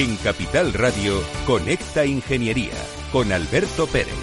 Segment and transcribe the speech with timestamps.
[0.00, 2.72] En Capital Radio, Conecta Ingeniería
[3.12, 4.14] con Alberto Pérez.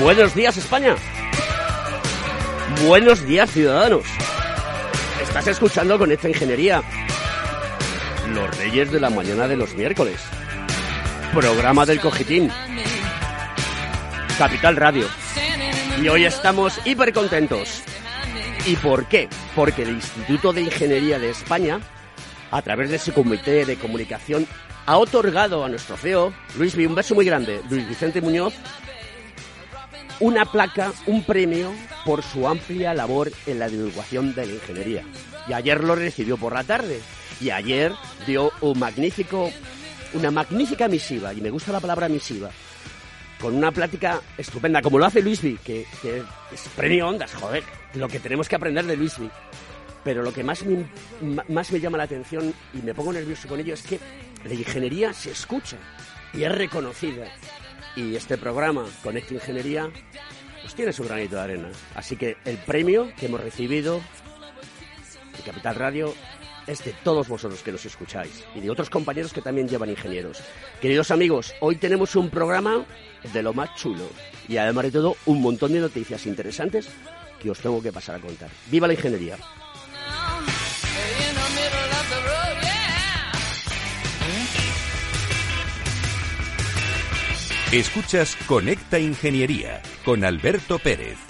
[0.00, 0.94] Buenos días España.
[2.86, 4.04] Buenos días ciudadanos.
[5.20, 6.84] Estás escuchando Conecta Ingeniería.
[8.32, 10.20] Los reyes de la mañana de los miércoles.
[11.34, 12.50] Programa del Cogitín.
[14.36, 15.06] Capital Radio.
[16.02, 17.82] Y hoy estamos hiper contentos.
[18.66, 19.28] ¿Y por qué?
[19.54, 21.78] Porque el Instituto de Ingeniería de España,
[22.50, 24.44] a través de su comité de comunicación,
[24.86, 28.54] ha otorgado a nuestro CEO, Luis un beso muy grande, Luis Vicente Muñoz,
[30.18, 31.72] una placa, un premio
[32.04, 35.04] por su amplia labor en la divulgación de la ingeniería.
[35.48, 37.00] Y ayer lo recibió por la tarde.
[37.40, 37.92] Y ayer
[38.26, 39.50] dio un magnífico,
[40.14, 42.50] una magnífica misiva, y me gusta la palabra misiva,
[43.40, 47.62] con una plática estupenda, como lo hace Luisby, que, que es premio Ondas, joder,
[47.94, 49.30] lo que tenemos que aprender de Luisby.
[50.02, 50.86] Pero lo que más me,
[51.48, 54.00] más me llama la atención y me pongo nervioso con ello es que
[54.44, 55.76] la ingeniería se escucha
[56.32, 57.26] y es reconocida.
[57.96, 59.90] Y este programa, Conecta Ingeniería,
[60.62, 61.68] pues tiene su granito de arena.
[61.94, 64.00] Así que el premio que hemos recibido
[65.36, 66.14] de Capital Radio
[66.70, 70.38] es de todos vosotros que nos escucháis y de otros compañeros que también llevan ingenieros.
[70.80, 72.84] Queridos amigos, hoy tenemos un programa
[73.32, 74.04] de lo más chulo
[74.48, 76.88] y además de todo un montón de noticias interesantes
[77.40, 78.48] que os tengo que pasar a contar.
[78.70, 79.36] ¡Viva la ingeniería!
[87.72, 91.29] Escuchas Conecta Ingeniería con Alberto Pérez.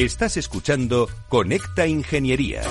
[0.00, 2.62] Estás escuchando Conecta Ingeniería.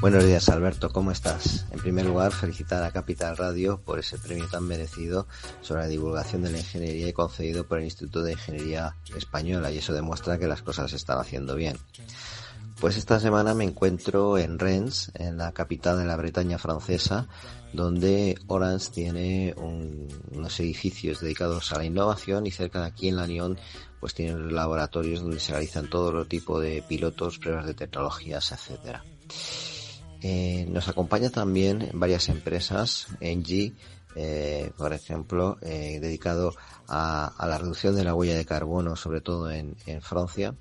[0.00, 1.64] Buenos días Alberto, ¿cómo estás?
[1.70, 5.28] En primer lugar, felicitar a Capital Radio por ese premio tan merecido
[5.60, 9.78] sobre la divulgación de la ingeniería y concedido por el Instituto de Ingeniería Española y
[9.78, 11.76] eso demuestra que las cosas se están haciendo bien.
[12.80, 17.28] Pues esta semana me encuentro en Rennes, en la capital de la Bretaña francesa,
[17.72, 23.22] donde Orange tiene unos edificios dedicados a la innovación y cerca de aquí en La
[23.22, 23.56] Unión
[24.02, 29.04] pues tienen laboratorios donde se realizan todo tipo de pilotos, pruebas de tecnologías, etcétera.
[30.20, 33.74] Eh, nos acompaña también varias empresas, Engie,
[34.16, 36.52] eh, por ejemplo, eh, dedicado
[36.88, 40.52] a, la reducción de la huella de carbono, sobre todo en, en Francia.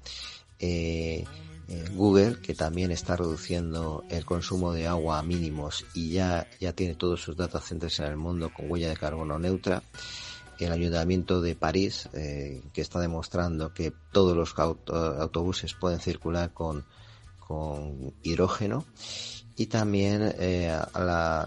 [1.96, 6.94] Google, que también está reduciendo el consumo de agua a mínimos y ya, ya tiene
[6.94, 9.82] todos sus data centers en el mundo con huella de carbono neutra.
[10.66, 16.86] El Ayuntamiento de París, eh, que está demostrando que todos los autobuses pueden circular con,
[17.40, 18.86] con hidrógeno.
[19.56, 20.76] Y también eh,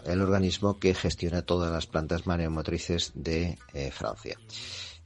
[0.07, 3.59] el organismo que gestiona todas las plantas mareomotrices de
[3.93, 4.39] Francia.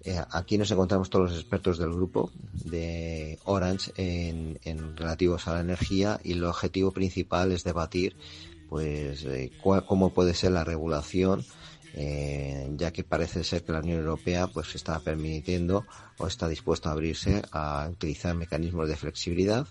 [0.00, 5.60] Eh, aquí nos encontramos todos los expertos del grupo de Orange en, relativos a la
[5.60, 8.16] energía y el objetivo principal es debatir
[8.68, 11.44] pues eh, cómo puede ser la regulación
[12.00, 15.84] eh, ya que parece ser que la Unión Europea pues está permitiendo
[16.18, 19.66] o está dispuesta a abrirse a utilizar mecanismos de flexibilidad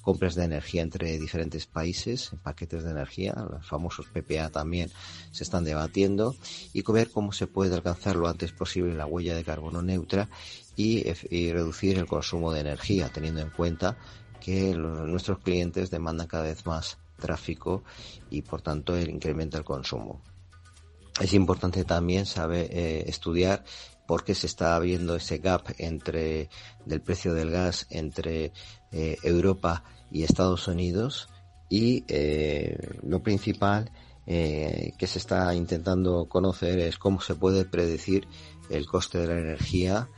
[0.00, 4.90] compras de energía entre diferentes países, paquetes de energía, los famosos PPA también
[5.30, 6.34] se están debatiendo,
[6.72, 10.28] y ver cómo se puede alcanzar lo antes posible la huella de carbono neutra
[10.76, 11.04] y,
[11.52, 13.96] reducir el consumo de energía, teniendo en cuenta
[14.40, 17.84] que nuestros clientes demandan cada vez más tráfico
[18.30, 20.22] y por tanto el consumo.
[21.20, 23.62] Es importante también saber eh, estudiar
[24.06, 26.48] por qué se está viendo ese gap entre
[26.86, 28.52] del precio del gas entre
[28.90, 31.28] eh, Europa y Estados Unidos
[31.68, 33.92] y eh, lo principal
[34.26, 38.28] que se está intentando conocer es cómo se puede predecir
[38.68, 40.08] el coste de la energía,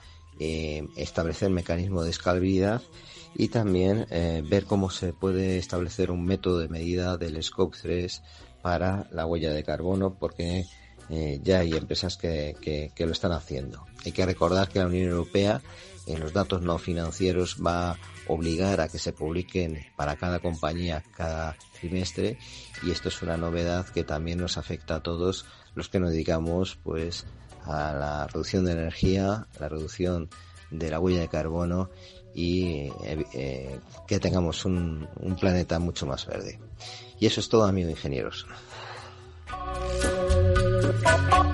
[0.96, 2.82] establecer mecanismos de escalabilidad
[3.34, 8.22] y también ver cómo se puede establecer un método de medida del Scope 3
[8.60, 10.66] para la huella de carbono porque
[11.12, 13.84] eh, ya hay empresas que, que, lo están haciendo.
[14.04, 15.60] Hay que recordar que la Unión Europea
[16.06, 17.98] en los datos no financieros va a
[18.28, 22.38] obligar a que se publiquen para cada compañía cada trimestre
[22.82, 25.44] y esto es una novedad que también nos afecta a todos
[25.74, 27.26] los que nos dedicamos pues
[27.64, 30.30] a la reducción de energía, la reducción
[30.70, 31.90] de la huella de carbono
[32.34, 36.58] y eh, eh, que tengamos un, un planeta mucho más verde.
[37.20, 38.46] Y eso es todo, amigos ingenieros.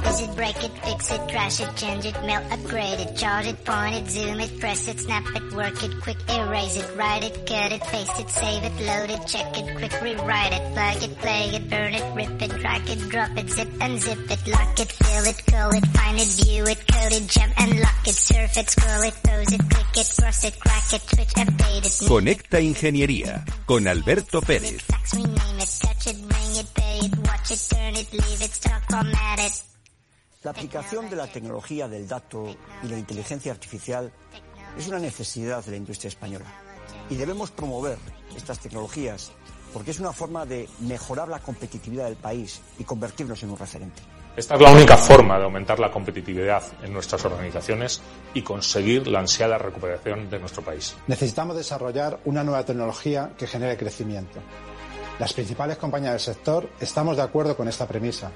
[0.09, 3.63] Is it, break it, fix it, trash it, change it, melt, upgrade it, charge it,
[3.63, 7.35] point it, zoom it, press it, snap it, work it, quick erase it, write it,
[7.47, 11.19] cut it, paste it, save it, load it, check it, quick rewrite it, plug it,
[11.19, 14.93] play it, burn it, rip it, drag it, drop it, zip unzip it, lock it,
[14.93, 18.57] fill it, call it, find it, view it, code it, jump and lock it, surf
[18.57, 22.09] it, scroll it, pose it, click it, cross it, crack it, switch, update it.
[22.09, 24.85] Conecta Ingeniería con Alberto Pérez.
[30.45, 32.47] La aplicación de la tecnología del dato
[32.85, 34.13] y la inteligencia artificial
[34.79, 36.47] es una necesidad de la industria española
[37.11, 37.99] y debemos promover
[38.37, 39.33] estas tecnologías
[39.73, 44.01] porque es una forma de mejorar la competitividad del país y convertirnos en un referente.
[44.37, 48.01] Esta es la única forma de aumentar la competitividad en nuestras organizaciones
[48.33, 50.95] y conseguir la ansiada recuperación de nuestro país.
[51.09, 54.39] Necesitamos desarrollar una nueva tecnología que genere crecimiento.
[55.19, 58.31] Las principales compañías del sector estamos de acuerdo con esta premisa.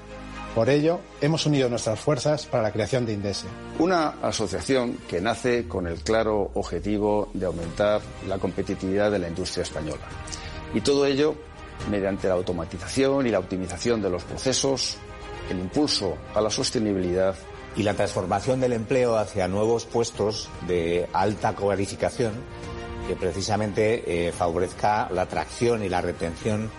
[0.55, 3.49] Por ello, hemos unido nuestras fuerzas para la creación de Indesia.
[3.79, 9.63] Una asociación que nace con el claro objetivo de aumentar la competitividad de la industria
[9.63, 10.03] española.
[10.75, 11.35] Y todo ello
[11.89, 14.97] mediante la automatización y la optimización de los procesos,
[15.49, 17.35] el impulso a la sostenibilidad
[17.75, 22.33] y la transformación del empleo hacia nuevos puestos de alta cualificación
[23.07, 26.69] que precisamente eh, favorezca la atracción y la retención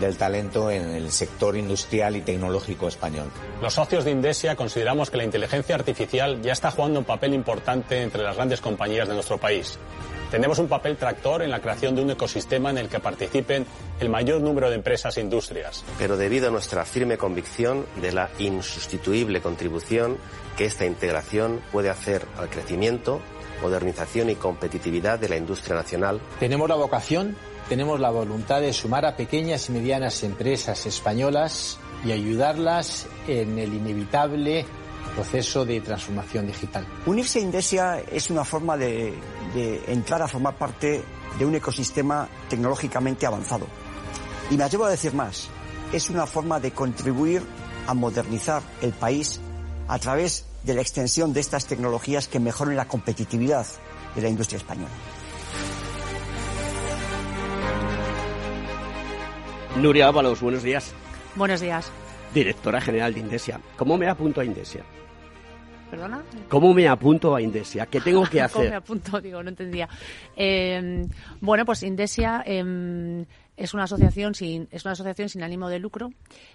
[0.00, 3.30] del talento en el sector industrial y tecnológico español.
[3.60, 8.02] Los socios de Indesia consideramos que la inteligencia artificial ya está jugando un papel importante
[8.02, 9.78] entre las grandes compañías de nuestro país.
[10.30, 13.66] Tenemos un papel tractor en la creación de un ecosistema en el que participen
[13.98, 15.84] el mayor número de empresas e industrias.
[15.98, 20.18] Pero debido a nuestra firme convicción de la insustituible contribución
[20.56, 23.20] que esta integración puede hacer al crecimiento,
[23.60, 26.20] modernización y competitividad de la industria nacional.
[26.38, 27.36] Tenemos la vocación,
[27.68, 33.74] tenemos la voluntad de sumar a pequeñas y medianas empresas españolas y ayudarlas en el
[33.74, 34.64] inevitable
[35.14, 36.86] proceso de transformación digital.
[37.06, 39.14] Unirse a Indesia es una forma de,
[39.54, 41.02] de entrar a formar parte
[41.38, 43.66] de un ecosistema tecnológicamente avanzado.
[44.50, 45.48] Y me atrevo a decir más,
[45.92, 47.42] es una forma de contribuir
[47.86, 49.40] a modernizar el país
[49.88, 53.66] a través de la extensión de estas tecnologías que mejoren la competitividad
[54.14, 54.90] de la industria española.
[59.76, 60.94] Nuria Ábalos, buenos días.
[61.36, 61.90] Buenos días.
[62.34, 63.60] Directora General de Indesia.
[63.76, 64.84] ¿Cómo me apunto a Indesia?
[65.90, 66.22] ¿Perdona?
[66.48, 67.86] ¿Cómo me apunto a Indesia?
[67.86, 68.52] ¿Qué tengo que hacer?
[68.52, 69.20] ¿Cómo me apunto?
[69.20, 69.88] Digo, no entendía.
[70.36, 71.06] Eh,
[71.40, 73.24] bueno, pues Indesia eh,
[73.56, 76.10] es una asociación sin, es una asociación sin ánimo de lucro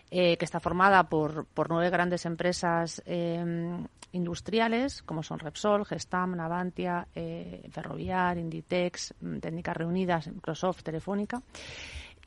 [0.10, 3.78] eh, que está formada por, por nueve grandes empresas eh,
[4.12, 11.42] industriales, como son Repsol, Gestam, Navantia, eh, Ferroviar, Inditex, mm, Técnicas Reunidas, Microsoft, Telefónica.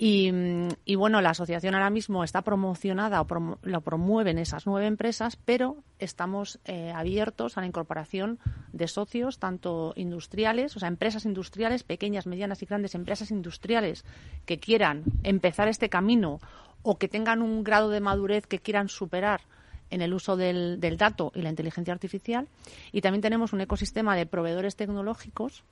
[0.01, 0.31] Y,
[0.85, 5.83] y, bueno, la asociación ahora mismo está promocionada o lo promueven esas nueve empresas, pero
[5.99, 8.39] estamos eh, abiertos a la incorporación
[8.73, 14.05] de socios, tanto industriales, o sea, empresas industriales, pequeñas, medianas y grandes empresas industriales
[14.47, 16.39] que quieran empezar este camino
[16.83, 19.41] o que tengan un grado de madurez que quieran superar
[19.91, 22.47] en el uso del, del dato y la inteligencia artificial.
[22.93, 25.65] Y también tenemos un ecosistema de proveedores tecnológicos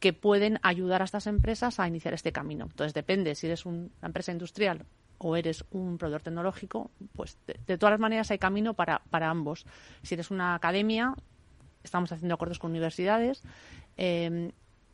[0.00, 2.64] que pueden ayudar a estas empresas a iniciar este camino.
[2.64, 4.86] Entonces, depende si eres una empresa industrial
[5.18, 9.66] o eres un proveedor tecnológico, pues de, todas las maneras hay camino para, para, ambos.
[10.02, 11.14] Si eres una academia,
[11.84, 13.42] estamos haciendo acuerdos con universidades.
[13.98, 14.52] Eh,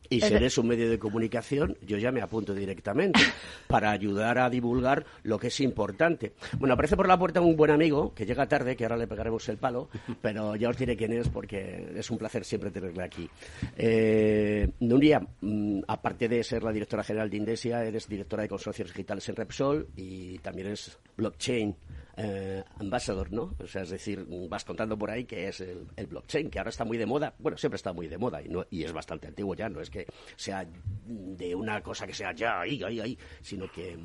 [0.09, 3.19] Y si eres un medio de comunicación, yo ya me apunto directamente
[3.67, 6.33] para ayudar a divulgar lo que es importante.
[6.57, 9.47] Bueno, aparece por la puerta un buen amigo que llega tarde, que ahora le pegaremos
[9.49, 9.89] el palo,
[10.21, 13.29] pero ya os diré quién es porque es un placer siempre tenerle aquí.
[13.75, 18.89] Eh, Nuria, mm, aparte de ser la directora general de Indesia, eres directora de consorcios
[18.89, 21.75] digitales en Repsol y también es blockchain
[22.17, 23.55] eh, ambassador, ¿no?
[23.59, 26.83] O sea, es decir, vas contando por ahí que es el, blockchain, que ahora está
[26.83, 27.35] muy de moda.
[27.37, 29.91] Bueno, siempre está muy de moda y, no, y es bastante antiguo ya, no es
[29.91, 30.67] que sea
[31.05, 33.97] de una cosa que sea ya ahí, ahí, ahí, sino que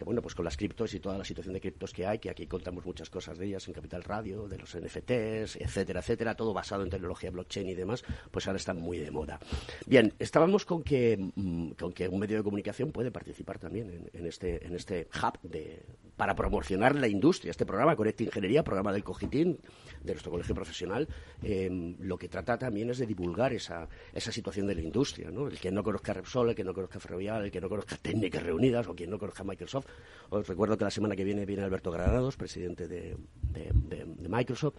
[0.00, 2.30] que bueno, pues con las criptos y toda la situación de criptos que hay, que
[2.30, 6.54] aquí contamos muchas cosas de ellas en Capital Radio, de los NFTs, etcétera, etcétera, todo
[6.54, 9.38] basado en tecnología blockchain y demás, pues ahora están muy de moda.
[9.86, 14.26] Bien, estábamos con que, mm, con que un medio de comunicación puede participar también en,
[14.26, 15.82] este, en este hub de,
[16.16, 17.50] para promocionar la industria.
[17.50, 19.58] Este programa, Conecta Ingeniería, programa del Cogitín,
[20.02, 21.08] de nuestro colegio profesional,
[21.42, 25.30] em, lo que trata también es de divulgar esa, esa situación de la industria.
[25.30, 25.48] ¿no?
[25.48, 28.42] El que no conozca Repsol, el que no conozca Ferrovial, el que no conozca Técnicas
[28.42, 29.86] Reunidas o quien no conozca Microsoft,
[30.30, 33.16] os recuerdo que la semana que viene viene Alberto Granados, presidente de,
[34.28, 34.76] Microsoft,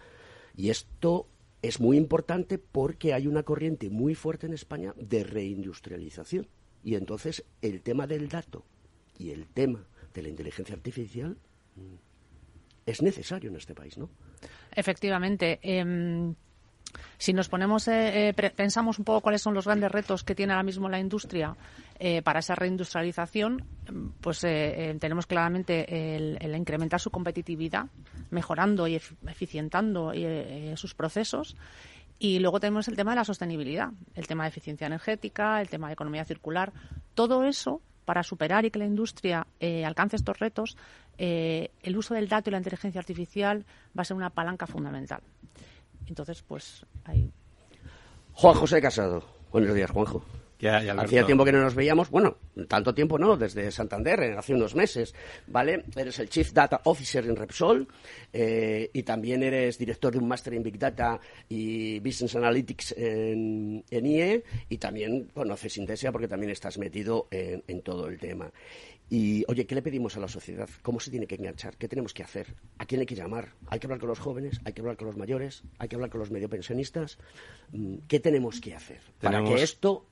[0.56, 1.28] y esto
[1.60, 6.48] es muy importante porque hay una corriente muy fuerte en España de reindustrialización.
[6.82, 8.64] Y entonces el tema del dato
[9.18, 11.36] y el tema de la inteligencia artificial
[11.76, 11.94] mm,
[12.86, 14.10] es necesario en este país, ¿no?
[14.74, 15.60] Efectivamente.
[15.62, 16.34] Em,
[17.18, 20.52] si nos ponemos, eh, eh, pensamos un poco cuáles son los grandes retos que tiene
[20.52, 21.56] ahora mismo la industria
[21.98, 23.64] eh, para esa reindustrialización,
[24.20, 27.86] pues tenemos claramente el, incrementar su competitividad,
[28.30, 30.12] mejorando y eficientando
[30.74, 31.56] sus procesos.
[32.18, 35.88] Y luego tenemos el tema de la sostenibilidad, el tema de eficiencia energética, el tema
[35.88, 36.72] de economía circular.
[37.14, 39.46] Todo eso, para superar y que la industria
[39.84, 40.76] alcance estos retos,
[41.18, 43.64] el uso del dato y la inteligencia artificial
[43.96, 45.22] va a ser una palanca fundamental.
[46.06, 47.32] Entonces, pues ahí.
[48.32, 49.24] Juan José Casado.
[49.50, 50.24] Buenos días, Juanjo.
[50.68, 52.36] Hacía tiempo que no nos veíamos, bueno,
[52.68, 55.12] tanto tiempo no, desde Santander, eh, hace unos meses,
[55.48, 55.84] ¿vale?
[55.96, 57.88] Eres el Chief Data Officer en Repsol
[58.32, 61.18] eh, y también eres director de un máster en Big Data
[61.48, 68.06] y Business Analytics en, IE y también conoces Intesia porque también estás metido en todo
[68.06, 68.52] el tema.
[69.14, 70.70] Y, oye, ¿qué le pedimos a la sociedad?
[70.80, 71.76] ¿Cómo se tiene que enganchar?
[71.76, 72.54] ¿Qué tenemos que hacer?
[72.78, 73.50] ¿A quién hay que llamar?
[73.66, 74.58] ¿Hay que hablar con los jóvenes?
[74.64, 75.64] ¿Hay que hablar con los mayores?
[75.78, 77.18] ¿Hay que hablar con los medio pensionistas?
[77.72, 80.06] Mm, ¿Qué tenemos que hacer para que esto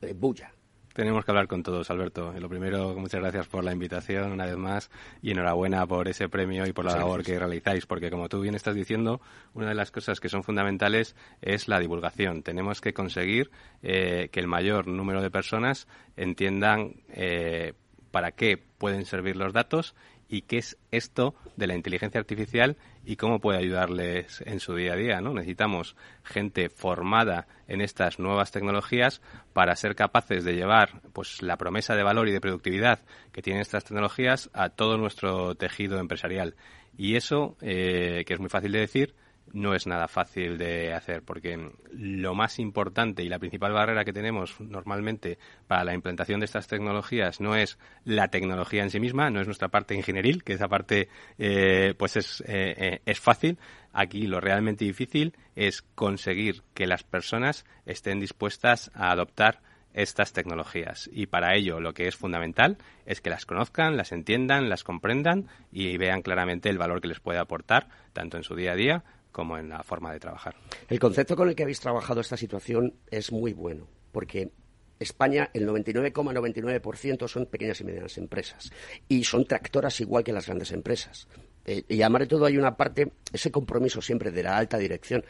[0.00, 0.50] eh, bulla?
[0.94, 2.32] Tenemos que hablar con todos, Alberto.
[2.32, 4.90] lo primero, muchas gracias por la invitación una vez más
[5.20, 8.54] y enhorabuena por ese premio y por la labor que realizáis, porque como tú bien
[8.54, 9.20] estás diciendo,
[9.52, 12.42] una de las cosas que son fundamentales es la divulgación.
[12.42, 13.50] Tenemos que conseguir
[13.82, 15.86] eh, que el mayor número de personas
[16.16, 17.74] entiendan eh,
[18.10, 19.94] para qué pueden servir los datos
[20.28, 24.92] y qué es esto de la inteligencia artificial y cómo puede ayudarles en su día
[24.92, 25.20] a día.
[25.20, 25.32] ¿no?
[25.32, 29.22] Necesitamos gente formada en estas nuevas tecnologías
[29.54, 33.00] para ser capaces de llevar pues, la promesa de valor y de productividad
[33.32, 36.54] que tienen estas tecnologías a todo nuestro tejido empresarial.
[36.96, 39.14] Y eso, eh, que es muy fácil de decir,
[39.52, 44.12] no es nada fácil de hacer porque lo más importante y la principal barrera que
[44.12, 49.30] tenemos normalmente para la implantación de estas tecnologías no es la tecnología en sí misma,
[49.30, 53.58] no es nuestra parte ingenieril, que esa parte eh, pues es, eh, eh, es fácil.
[53.92, 59.60] Aquí lo realmente difícil es conseguir que las personas estén dispuestas a adoptar
[59.94, 61.08] estas tecnologías.
[61.12, 65.48] Y para ello lo que es fundamental es que las conozcan, las entiendan, las comprendan
[65.72, 69.04] y vean claramente el valor que les puede aportar, tanto en su día a día
[69.38, 70.56] como en la forma de trabajar.
[70.88, 74.50] El concepto con el que habéis trabajado esta situación es muy bueno, porque
[74.98, 78.72] España, el 99,99% son pequeñas y medianas empresas
[79.06, 81.28] y son tractoras igual que las grandes empresas.
[81.64, 85.24] Eh, y además de todo hay una parte, ese compromiso siempre de la alta dirección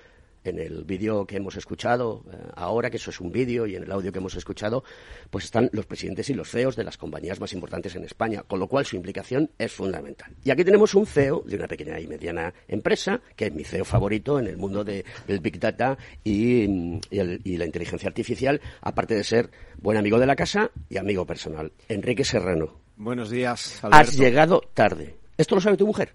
[0.49, 3.85] en el vídeo que hemos escuchado eh, ahora, que eso es un vídeo, y en
[3.85, 4.85] el audio que hemos escuchado,
[5.31, 8.59] pues están los presidentes y los CEOs de las compañías más importantes en España, con
[8.59, 10.35] lo cual su implicación es fundamental.
[10.45, 13.85] Y aquí tenemos un CEO de una pequeña y mediana empresa, que es mi CEO
[13.85, 16.67] favorito en el mundo del Big Data y,
[17.11, 19.51] la inteligencia artificial, aparte de ser
[19.81, 21.73] buen amigo de la casa y amigo personal.
[21.89, 22.81] Enrique Serrano.
[22.97, 23.97] Buenos días, Alberto.
[23.97, 25.17] Has llegado tarde.
[25.37, 26.15] ¿Esto lo sabe tu mujer?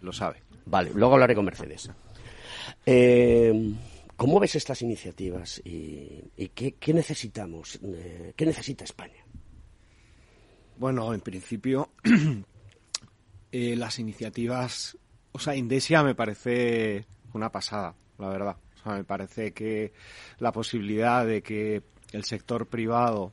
[0.00, 0.42] Lo sabe.
[0.66, 1.90] Vale, luego hablaré con Mercedes.
[2.90, 3.74] Eh,
[4.16, 7.78] ¿Cómo ves estas iniciativas y, qué, necesitamos?
[7.82, 9.26] Eh, ¿Qué necesita España?
[10.78, 11.90] Bueno, en principio,
[13.52, 14.96] eh, las iniciativas,
[15.32, 17.04] o sea, Indesia me parece
[17.34, 18.56] una pasada, la verdad.
[18.76, 19.92] O sea, me parece que
[20.38, 23.32] la posibilidad de que el sector privado,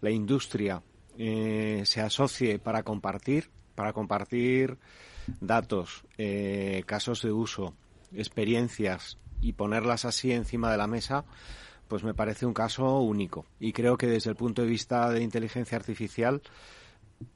[0.00, 0.82] la industria,
[1.18, 4.78] se asocie para compartir, para compartir
[5.42, 6.02] datos,
[6.86, 7.74] casos de uso,
[8.16, 11.24] experiencias y ponerlas así encima de la mesa,
[11.88, 13.46] pues me parece un caso único.
[13.60, 16.42] Y creo que desde el punto de vista de inteligencia artificial,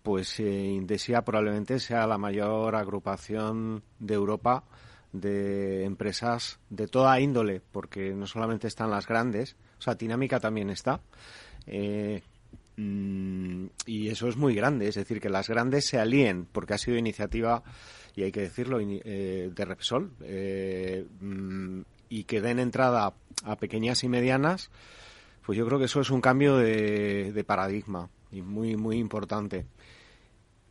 [0.03, 4.65] pues eh, Indesia probablemente sea la mayor agrupación de Europa
[5.13, 10.71] de empresas de toda índole, porque no solamente están las grandes, o sea, Dinámica también
[10.71, 11.01] está.
[11.67, 12.23] Eh,
[12.77, 16.79] mm, y eso es muy grande, es decir, que las grandes se alíen, porque ha
[16.79, 17.63] sido iniciativa,
[18.21, 20.13] y hay que decirlo, eh, de Repsol,
[21.21, 24.71] mm, y que den entrada a pequeñas y medianas,
[25.47, 29.65] pues yo creo que eso es un cambio de, paradigma y muy, muy importante.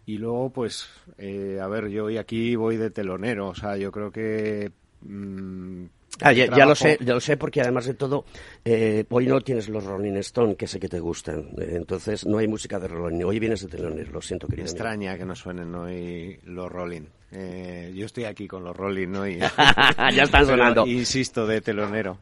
[0.05, 3.91] Y luego, pues, eh, a ver, yo hoy aquí voy de telonero, o sea, yo
[3.91, 4.71] creo que...
[5.01, 5.85] Mm,
[6.21, 8.25] ah, ya, lo sé, ya lo sé porque además de todo,
[8.65, 12.37] eh, hoy no tienes los Rolling Stone, que sé que te gustan, eh, entonces no
[12.37, 14.65] hay música de Rolling, hoy vienes de telonero, lo siento querido.
[14.65, 17.05] Me extraña que no suenen hoy los Rolling.
[17.31, 19.27] Eh, yo estoy aquí con los Rolling, ¿no?
[19.27, 20.85] ya están sonando.
[20.87, 22.17] insisto, de telonero.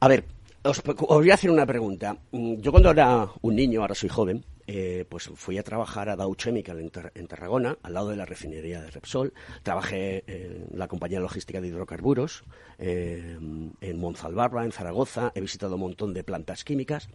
[0.00, 0.24] A ver,
[0.62, 2.16] os, voy a hacer una pregunta.
[2.32, 6.16] Mm, yo cuando era un niño, ahora soy joven, eh, pues fui a trabajar a
[6.16, 6.78] Dow Chemical
[7.14, 9.32] en, Tarragona, al lado de la refinería de Repsol.
[9.62, 12.44] Trabajé en la compañía logística de hidrocarburos,
[12.78, 13.36] eh,
[13.80, 15.32] en Monzalbarra, en Zaragoza.
[15.34, 17.08] He visitado un montón de plantas químicas.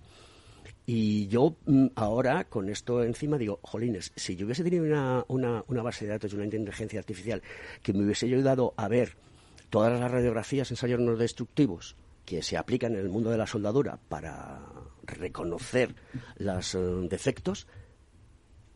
[0.85, 5.63] Y yo mm, ahora, con esto encima, digo, jolines, si yo hubiese tenido una, una,
[5.67, 7.41] una base de datos y una inteligencia artificial
[7.81, 9.15] que me hubiese ayudado a ver
[9.69, 13.99] todas las radiografías, ensayos no destructivos que se aplican en el mundo de la soldadura
[14.07, 14.59] para
[15.09, 15.95] reconocer
[16.37, 17.67] los eh, defectos,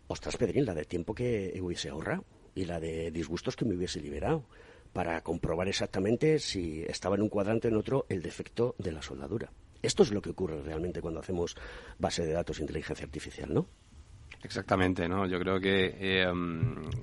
[0.08, 4.00] ostras, Pedrín, la de tiempo que hubiese ahorrado y la de disgustos que me hubiese
[4.00, 4.46] liberado
[4.93, 9.02] para comprobar exactamente si estaba en un cuadrante o en otro el defecto de la
[9.02, 9.52] soldadura.
[9.82, 11.56] Esto es lo que ocurre realmente cuando hacemos
[11.98, 13.67] base de datos e inteligencia artificial, ¿no?
[14.43, 15.26] Exactamente, ¿no?
[15.26, 16.26] Yo creo que eh,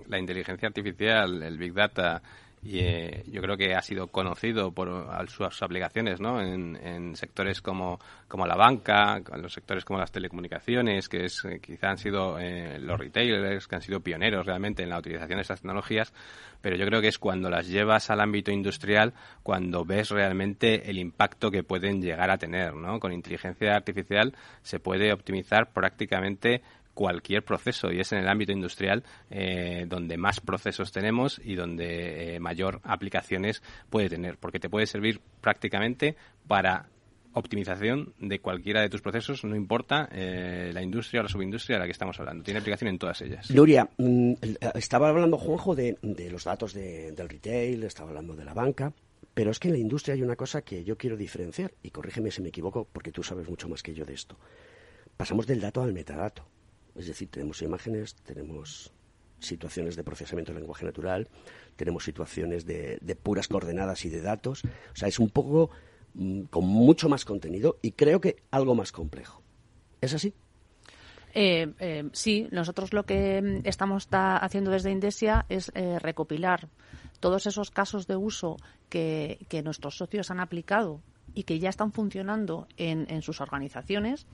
[0.06, 2.22] la inteligencia artificial, el Big Data
[2.62, 6.42] y eh, yo creo que ha sido conocido por sus aplicaciones ¿no?
[6.42, 11.58] en, sectores como, como, la banca, en los sectores como las telecomunicaciones, que es, eh,
[11.60, 15.42] quizá han sido eh, los retailers que han sido pioneros realmente en la utilización de
[15.42, 16.12] estas tecnologías,
[16.60, 20.98] pero yo creo que es cuando las llevas al ámbito industrial cuando ves realmente el
[20.98, 22.74] impacto que pueden llegar a tener.
[22.74, 23.00] ¿no?
[23.00, 26.62] Con inteligencia artificial se puede optimizar prácticamente
[26.94, 32.34] cualquier proceso y es en el ámbito industrial eh, donde más procesos tenemos y donde
[32.34, 36.88] eh, mayor aplicaciones puede tener, porque te puede servir prácticamente para
[37.32, 41.80] optimización de cualquiera de tus procesos, no importa eh, la industria o la subindustria de
[41.80, 42.42] la que estamos hablando.
[42.42, 43.48] Tiene aplicación en todas ellas.
[43.98, 44.32] Mm,
[44.74, 45.96] estaba hablando Juanjo de,
[46.30, 48.92] los datos del retail, estaba hablando de la banca,
[49.32, 52.30] pero es que en la industria hay una cosa que yo quiero diferenciar, y corrígeme
[52.30, 54.36] si me equivoco, porque tú sabes mucho más que yo de esto.
[55.16, 56.44] Pasamos del dato al metadato.
[57.00, 58.92] Es decir, tenemos imágenes, tenemos
[59.38, 61.28] situaciones de procesamiento de lenguaje natural,
[61.76, 64.62] tenemos situaciones de, puras coordenadas y de datos.
[64.64, 65.70] O sea, es un poco
[66.12, 69.42] mm, con mucho más contenido y creo que algo más complejo.
[70.02, 70.34] ¿Es así?
[71.32, 76.68] Eh, eh, sí, nosotros lo que mm, estamos haciendo desde Indesia es eh, recopilar
[77.18, 78.58] todos esos casos de uso
[78.90, 81.00] que, que, nuestros socios han aplicado
[81.34, 84.26] y que ya están funcionando en, en sus organizaciones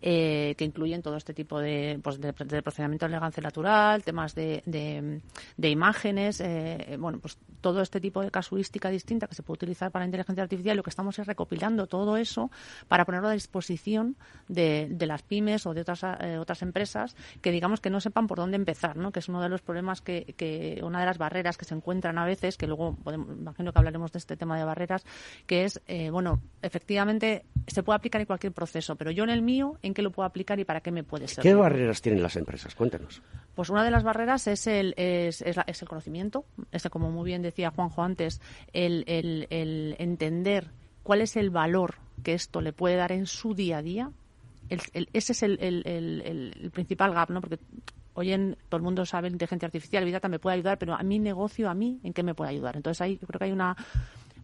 [0.00, 4.62] eh, que incluyen todo este tipo de, pues, de, procedimiento de elegancia natural, temas de,
[4.64, 9.90] de, imágenes, eh, bueno, pues todo este tipo de casuística distinta que se puede utilizar
[9.90, 10.76] para la inteligencia artificial.
[10.76, 12.50] Lo que estamos es recopilando todo eso
[12.86, 17.50] para ponerlo a disposición de, de las pymes o de otras, eh, otras empresas que
[17.50, 19.10] digamos que no sepan por dónde empezar, ¿no?
[19.10, 22.18] que es uno de los problemas que, que una de las barreras que se encuentran
[22.18, 25.04] a veces, que luego podemos, imagino que hablaremos de este tema de barreras,
[25.46, 25.80] que es,
[26.12, 30.02] bueno, efectivamente se puede aplicar en cualquier proceso, pero yo en el mío, ¿en qué
[30.02, 31.50] lo puedo aplicar y para qué me puede servir?
[31.50, 32.74] ¿Qué barreras tienen las empresas?
[32.74, 33.20] Cuéntanos.
[33.54, 37.42] Pues una de las barreras es el, es, es, el conocimiento, ese, como muy bien
[37.42, 38.40] decía Juanjo antes,
[38.72, 40.70] el, el, entender
[41.02, 44.12] cuál es el valor que esto le puede dar en su día a día.
[44.68, 47.40] ese es el, principal gap, ¿no?
[47.40, 47.58] Porque
[48.14, 51.02] hoy en todo el mundo sabe inteligencia artificial, vida también me puede ayudar, pero a
[51.02, 52.76] mi negocio, a mí, ¿en qué me puede ayudar?
[52.76, 53.76] Entonces ahí yo creo que hay una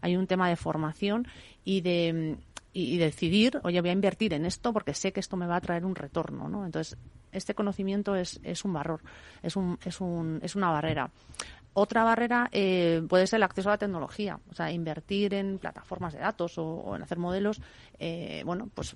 [0.05, 1.27] hay un tema de formación
[1.65, 2.37] y de
[2.75, 5.61] y, decidir, oye, voy a invertir en esto porque sé que esto me va a
[5.61, 6.67] traer un retorno, ¿no?
[6.67, 6.99] Entonces,
[7.31, 9.01] este conocimiento es, es un valor,
[9.45, 11.09] es, un, es, un, es una barrera.
[11.77, 16.13] Otra barrera eh, puede ser el acceso a la tecnología, o sea, invertir en plataformas
[16.13, 17.61] de datos o, en hacer modelos,
[17.99, 18.95] eh, bueno, pues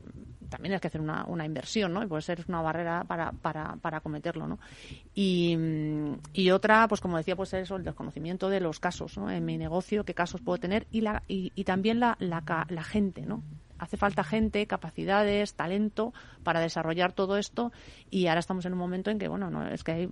[0.49, 2.05] también hay que hacer una, inversión, ¿no?
[2.05, 4.61] Y puede ser una barrera para, para, para acometerlo, ¿no?
[5.12, 5.57] Y,
[6.33, 9.29] y, otra, pues como decía, pues eso, el desconocimiento de los casos, ¿no?
[9.29, 12.85] En mi negocio, qué casos puedo tener y, la, y, y también la, la, la
[12.85, 13.43] gente, ¿no?
[13.79, 16.12] hace falta gente, capacidades, talento
[16.43, 17.73] para desarrollar todo esto
[18.11, 20.09] y ahora estamos en un momento en que, bueno, no, es que hay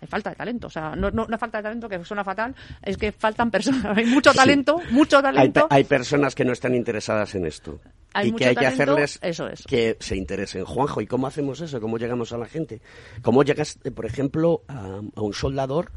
[0.00, 0.66] hay falta de talento.
[0.66, 3.84] O sea, no, no, no falta de talento, que suena fatal, es que faltan personas.
[3.96, 5.66] Hay mucho talento, mucho talento.
[5.70, 7.80] Hay, hay, personas que no están interesadas en esto.
[8.14, 10.64] Hay y mucho que hay que hacerles eso que se interesen.
[10.64, 11.80] Juanjo, ¿y cómo hacemos eso?
[11.80, 12.80] ¿Cómo llegamos a la gente?
[13.22, 15.92] ¿Cómo llegas, eh, por ejemplo, a, a un soldador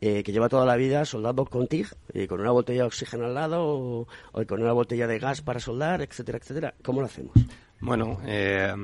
[0.00, 3.24] eh, que lleva toda la vida soldando con TIG, eh, con una botella de oxígeno
[3.24, 6.74] al lado o, o con una botella de gas para soldar, etcétera, etcétera?
[6.84, 7.32] ¿Cómo lo hacemos?
[7.80, 8.74] Bueno, eh,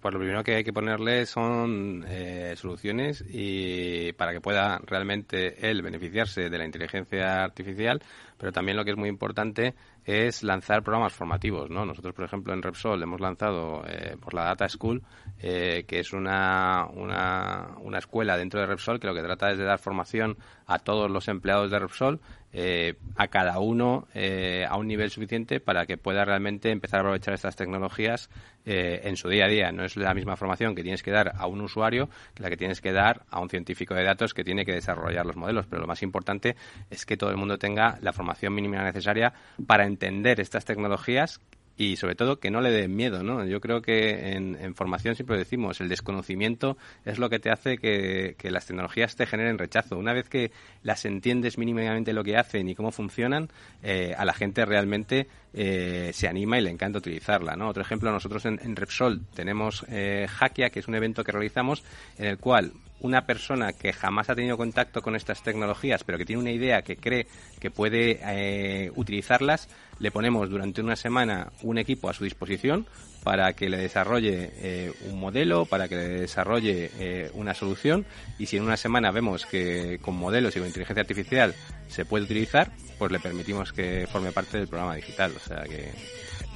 [0.00, 5.68] pues lo primero que hay que ponerle son eh, soluciones y para que pueda realmente
[5.68, 8.00] él beneficiarse de la inteligencia artificial,
[8.38, 11.84] pero también lo que es muy importante es lanzar programas formativos, ¿no?
[11.84, 15.02] Nosotros, por ejemplo, en Repsol hemos lanzado eh, por la Data School,
[15.40, 19.58] eh, que es una, una, una escuela dentro de Repsol que lo que trata es
[19.58, 20.36] de dar formación
[20.66, 22.20] a todos los empleados de Repsol
[22.56, 27.00] eh, a cada uno eh, a un nivel suficiente para que pueda realmente empezar a
[27.00, 28.30] aprovechar estas tecnologías
[28.64, 29.72] eh, en su día a día.
[29.72, 32.56] No es la misma formación que tienes que dar a un usuario que la que
[32.56, 35.66] tienes que dar a un científico de datos que tiene que desarrollar los modelos.
[35.66, 36.54] Pero lo más importante
[36.90, 39.32] es que todo el mundo tenga la formación mínima necesaria
[39.66, 41.40] para entender estas tecnologías
[41.76, 43.44] y sobre todo que no le den miedo, ¿no?
[43.44, 48.36] Yo creo que en, formación siempre decimos, el desconocimiento es lo que te hace que,
[48.38, 49.98] que, las tecnologías te generen rechazo.
[49.98, 53.48] Una vez que las entiendes mínimamente lo que hacen y cómo funcionan,
[53.82, 57.68] eh, a la gente realmente eh, se anima y le encanta utilizarla, ¿no?
[57.68, 61.82] Otro ejemplo, nosotros en, en Repsol tenemos eh, Hackia, que es un evento que realizamos
[62.18, 66.24] en el cual una persona que jamás ha tenido contacto con estas tecnologías, pero que
[66.24, 67.26] tiene una idea que cree
[67.60, 72.86] que puede eh, utilizarlas, le ponemos durante una semana un equipo a su disposición
[73.22, 78.04] para que le desarrolle eh, un modelo, para que le desarrolle eh, una solución
[78.38, 81.54] y si en una semana vemos que con modelos y con inteligencia artificial
[81.88, 85.32] se puede utilizar, pues le permitimos que forme parte del programa digital.
[85.36, 85.90] O sea que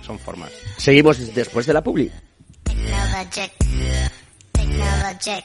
[0.02, 0.50] son formas.
[0.76, 2.10] Seguimos después de la publi.
[2.64, 3.52] Technologic.
[4.52, 5.44] Technologic.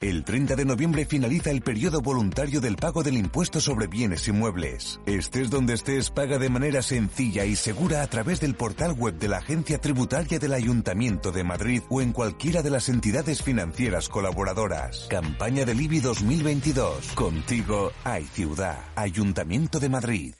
[0.00, 5.00] El 30 de noviembre finaliza el periodo voluntario del pago del impuesto sobre bienes inmuebles.
[5.06, 9.26] Estés donde estés, paga de manera sencilla y segura a través del portal web de
[9.26, 15.08] la Agencia Tributaria del Ayuntamiento de Madrid o en cualquiera de las entidades financieras colaboradoras.
[15.10, 17.14] Campaña del IBI 2022.
[17.16, 18.78] Contigo hay ciudad.
[18.94, 20.34] Ayuntamiento de Madrid.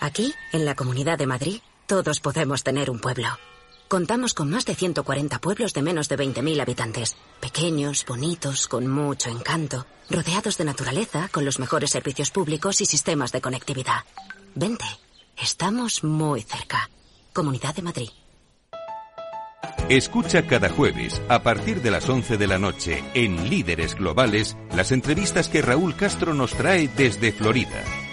[0.00, 3.28] Aquí, en la Comunidad de Madrid, todos podemos tener un pueblo.
[3.88, 7.16] Contamos con más de 140 pueblos de menos de 20.000 habitantes.
[7.40, 9.86] Pequeños, bonitos, con mucho encanto.
[10.10, 14.04] Rodeados de naturaleza, con los mejores servicios públicos y sistemas de conectividad.
[14.54, 14.84] Vente.
[15.36, 16.88] Estamos muy cerca.
[17.32, 18.10] Comunidad de Madrid.
[19.88, 24.92] Escucha cada jueves, a partir de las 11 de la noche, en Líderes Globales, las
[24.92, 27.84] entrevistas que Raúl Castro nos trae desde Florida.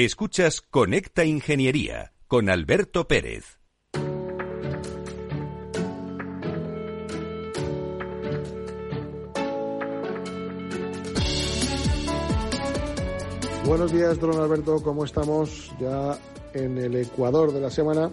[0.00, 3.58] Escuchas Conecta Ingeniería con Alberto Pérez.
[13.64, 14.80] Buenos días, don Alberto.
[14.84, 15.72] ¿Cómo estamos?
[15.80, 16.16] Ya
[16.54, 18.12] en el Ecuador de la semana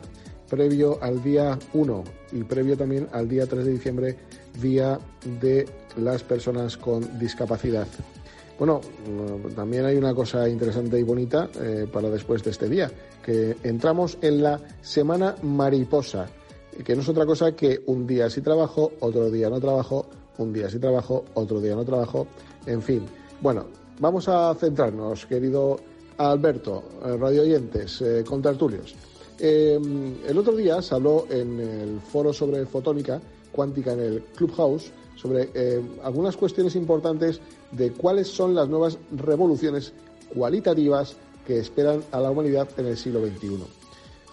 [0.50, 4.18] previo al día 1 y previo también al día 3 de diciembre,
[4.60, 5.00] día
[5.40, 7.88] de las personas con discapacidad.
[8.58, 8.80] Bueno,
[9.54, 12.90] también hay una cosa interesante y bonita eh, para después de este día,
[13.24, 16.28] que entramos en la Semana Mariposa,
[16.84, 20.06] que no es otra cosa que un día sí trabajo, otro día no trabajo,
[20.38, 22.28] un día sí trabajo, otro día no trabajo,
[22.66, 23.06] en fin.
[23.42, 23.66] Bueno,
[24.00, 25.78] vamos a centrarnos, querido
[26.18, 28.96] Alberto, eh, radio oyentes, eh, con tertulios.
[29.38, 33.20] el otro día se habló en el foro sobre fotónica
[33.52, 35.50] cuántica en el Clubhouse sobre
[36.04, 37.40] algunas cuestiones importantes
[37.72, 39.94] de cuáles son las nuevas revoluciones
[40.34, 43.60] cualitativas que esperan a la humanidad en el siglo XXI.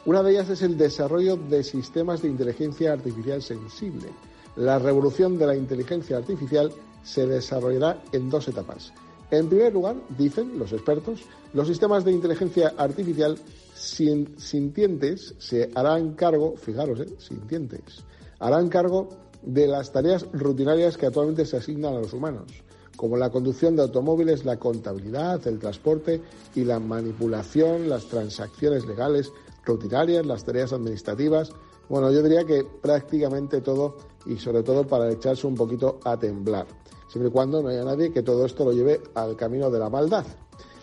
[0.05, 4.09] Una de ellas es el desarrollo de sistemas de inteligencia artificial sensible.
[4.57, 6.73] La revolución de la inteligencia artificial
[7.05, 8.93] se desarrollará en dos etapas.
[9.31, 11.21] En primer lugar, dicen los expertos,
[11.55, 13.39] los sistemas de inteligencia artificial
[13.75, 18.05] sintientes se harán cargo, fijaros, eh, sintientes,
[18.39, 19.09] harán cargo
[19.43, 22.63] de las tareas rutinarias que actualmente se asignan a los humanos
[22.97, 26.21] como la conducción de automóviles, la contabilidad, el transporte
[26.55, 29.33] y la manipulación, las transacciones legales
[29.65, 31.53] rutinarias, las tareas administrativas.
[31.89, 36.67] Bueno, yo diría que prácticamente todo y sobre todo para echarse un poquito a temblar,
[37.09, 39.89] siempre y cuando no haya nadie que todo esto lo lleve al camino de la
[39.89, 40.25] maldad.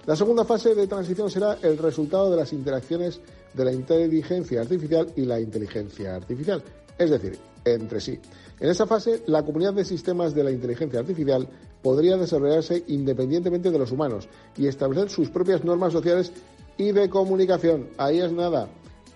[0.05, 3.21] La segunda fase de transición será el resultado de las interacciones
[3.53, 6.63] de la inteligencia artificial y la inteligencia artificial,
[6.97, 8.19] es decir, entre sí.
[8.59, 11.47] En esa fase, la comunidad de sistemas de la inteligencia artificial
[11.81, 16.33] podría desarrollarse independientemente de los humanos y establecer sus propias normas sociales
[16.77, 17.89] y de comunicación.
[17.97, 18.67] Ahí es nada.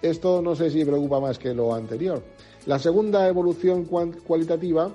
[0.01, 2.23] Esto no sé si preocupa más que lo anterior.
[2.65, 4.89] La segunda evolución cualitativa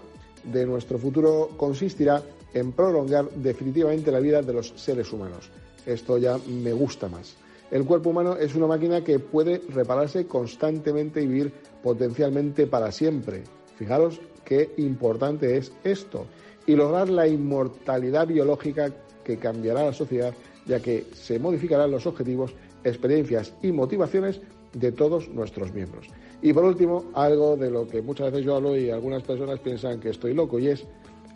[0.45, 2.23] de nuestro futuro consistirá
[2.55, 5.51] en prolongar definitivamente la vida de los seres humanos.
[5.85, 7.37] Esto ya me gusta más.
[7.71, 13.45] El cuerpo humano es una máquina que puede repararse constantemente y vivir potencialmente para siempre.
[13.77, 16.25] Fijaros qué importante es esto
[16.67, 18.91] y lograr la inmortalidad biológica
[19.23, 20.33] que cambiará la sociedad,
[20.65, 24.41] ya que se modificarán los objetivos, experiencias y motivaciones
[24.73, 26.07] de todos nuestros miembros.
[26.41, 30.01] Y por último, algo de lo que muchas veces yo hablo y algunas personas piensan
[30.01, 30.85] que estoy loco, y es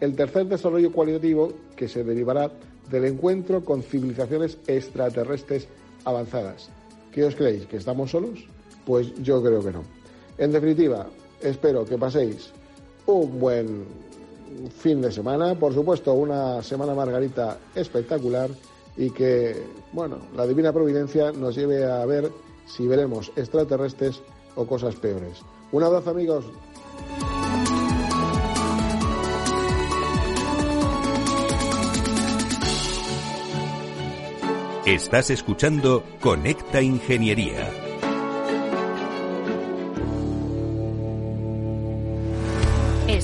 [0.01, 2.51] el tercer desarrollo cualitativo que se derivará
[2.91, 5.69] del encuentro con civilizaciones extraterrestres
[6.05, 6.71] avanzadas.
[7.11, 7.67] ¿Qué os creéis?
[7.67, 8.47] ¿Que estamos solos?
[8.87, 9.83] Pues yo creo que no.
[10.39, 11.09] En definitiva,
[11.43, 12.53] espero que paséis
[13.07, 13.85] un buen
[14.79, 18.51] fin de semana, por supuesto una semana margarita espectacular
[18.97, 19.63] y que,
[19.93, 22.31] bueno, la divina providencia nos lleve a ver
[22.67, 24.21] si veremos extraterrestres
[24.55, 25.41] o cosas peores.
[25.73, 26.45] Un abrazo amigos.
[34.85, 37.92] Estás escuchando Conecta Ingeniería.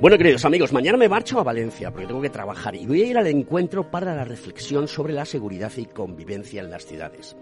[0.00, 3.06] Bueno, queridos amigos, mañana me marcho a Valencia porque tengo que trabajar y voy a
[3.06, 7.36] ir al encuentro para la reflexión sobre la seguridad y convivencia en las ciudades.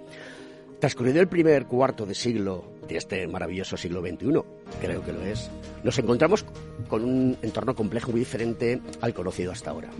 [0.80, 4.42] Transcurrido el primer cuarto de siglo de este maravilloso siglo XXI,
[4.80, 5.48] creo que lo es,
[5.84, 6.44] nos encontramos
[6.88, 9.90] con un entorno complejo muy diferente al conocido hasta ahora.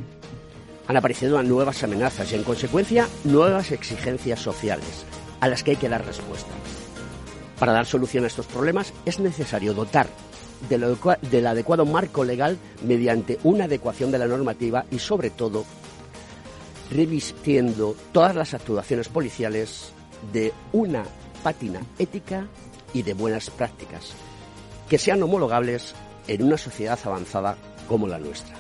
[0.89, 5.07] Han aparecido nuevas amenazas y, en consecuencia, nuevas exigencias sociales
[5.39, 6.51] a las que hay que dar respuesta.
[7.61, 10.09] Para dar solución a estos problemas es necesario dotar
[10.69, 15.65] del adecuado marco legal mediante una adecuación de la normativa y, sobre todo,
[16.91, 19.93] revistiendo todas las actuaciones policiales
[20.33, 21.05] de una
[21.43, 22.47] pátina ética
[22.93, 24.13] y de buenas prácticas,
[24.89, 25.95] que sean homologables
[26.27, 27.57] en una sociedad avanzada
[27.89, 28.57] como la nuestra.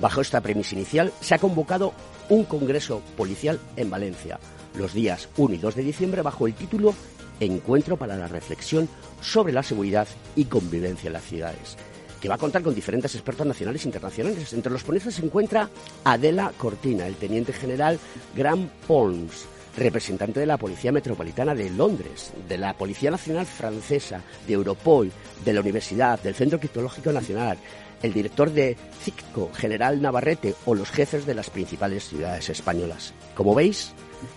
[0.00, 1.92] Bajo esta premisa inicial, se ha convocado
[2.28, 4.38] un Congreso Policial en Valencia,
[4.74, 6.94] los días 1 y 2 de diciembre, bajo el título
[7.40, 8.88] Encuentro para la Reflexión
[9.20, 11.76] sobre la Seguridad y Convivencia en las Ciudades,
[12.20, 14.52] que va a contar con diferentes expertos nacionales e internacionales.
[14.52, 15.68] Entre los ponentes se encuentra
[16.04, 17.98] Adela Cortina, el teniente general
[18.36, 24.52] Gran Pons, representante de la Policía Metropolitana de Londres, de la Policía Nacional Francesa, de
[24.52, 25.10] Europol,
[25.44, 27.58] de la Universidad, del Centro Criptológico Nacional,
[28.02, 33.14] el director de CICCO, General Navarrete, o los jefes de las principales ciudades españolas.
[33.34, 33.92] Como veis,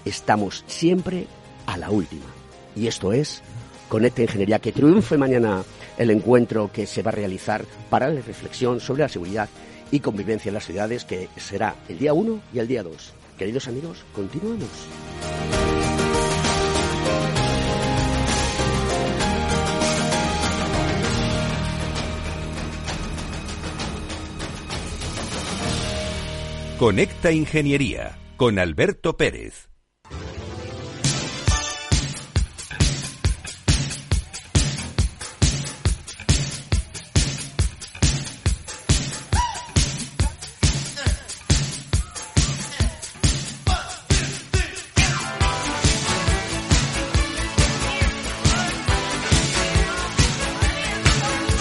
[0.06, 1.28] estamos siempre
[1.66, 2.35] a la última.
[2.76, 3.42] Y esto es
[3.90, 5.64] Conecta Ingeniería, que triunfe mañana
[5.98, 9.50] el encuentro que se va a realizar para la reflexión sobre la seguridad
[9.92, 13.14] y convivencia en las ciudades, que será el día 1 y el día 2.
[13.38, 14.70] Queridos amigos, continuamos.
[26.80, 29.65] Conecta Ingeniería con Alberto Pérez.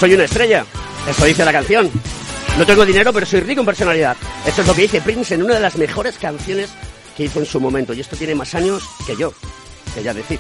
[0.05, 0.67] Soy una estrella.
[1.09, 1.91] Eso dice la canción.
[2.59, 4.15] No tengo dinero, pero soy rico en personalidad.
[4.47, 6.69] Eso es lo que dice Prince en una de las mejores canciones
[7.17, 7.95] que hizo en su momento.
[7.95, 9.33] Y esto tiene más años que yo,
[9.95, 10.39] que ya decir.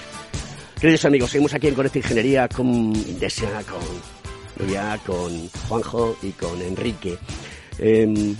[0.78, 3.80] Queridos amigos, seguimos aquí en Conecta Ingeniería con Indesia, con
[4.58, 7.16] Nuria, con Juanjo y con Enrique.
[7.78, 8.36] Em,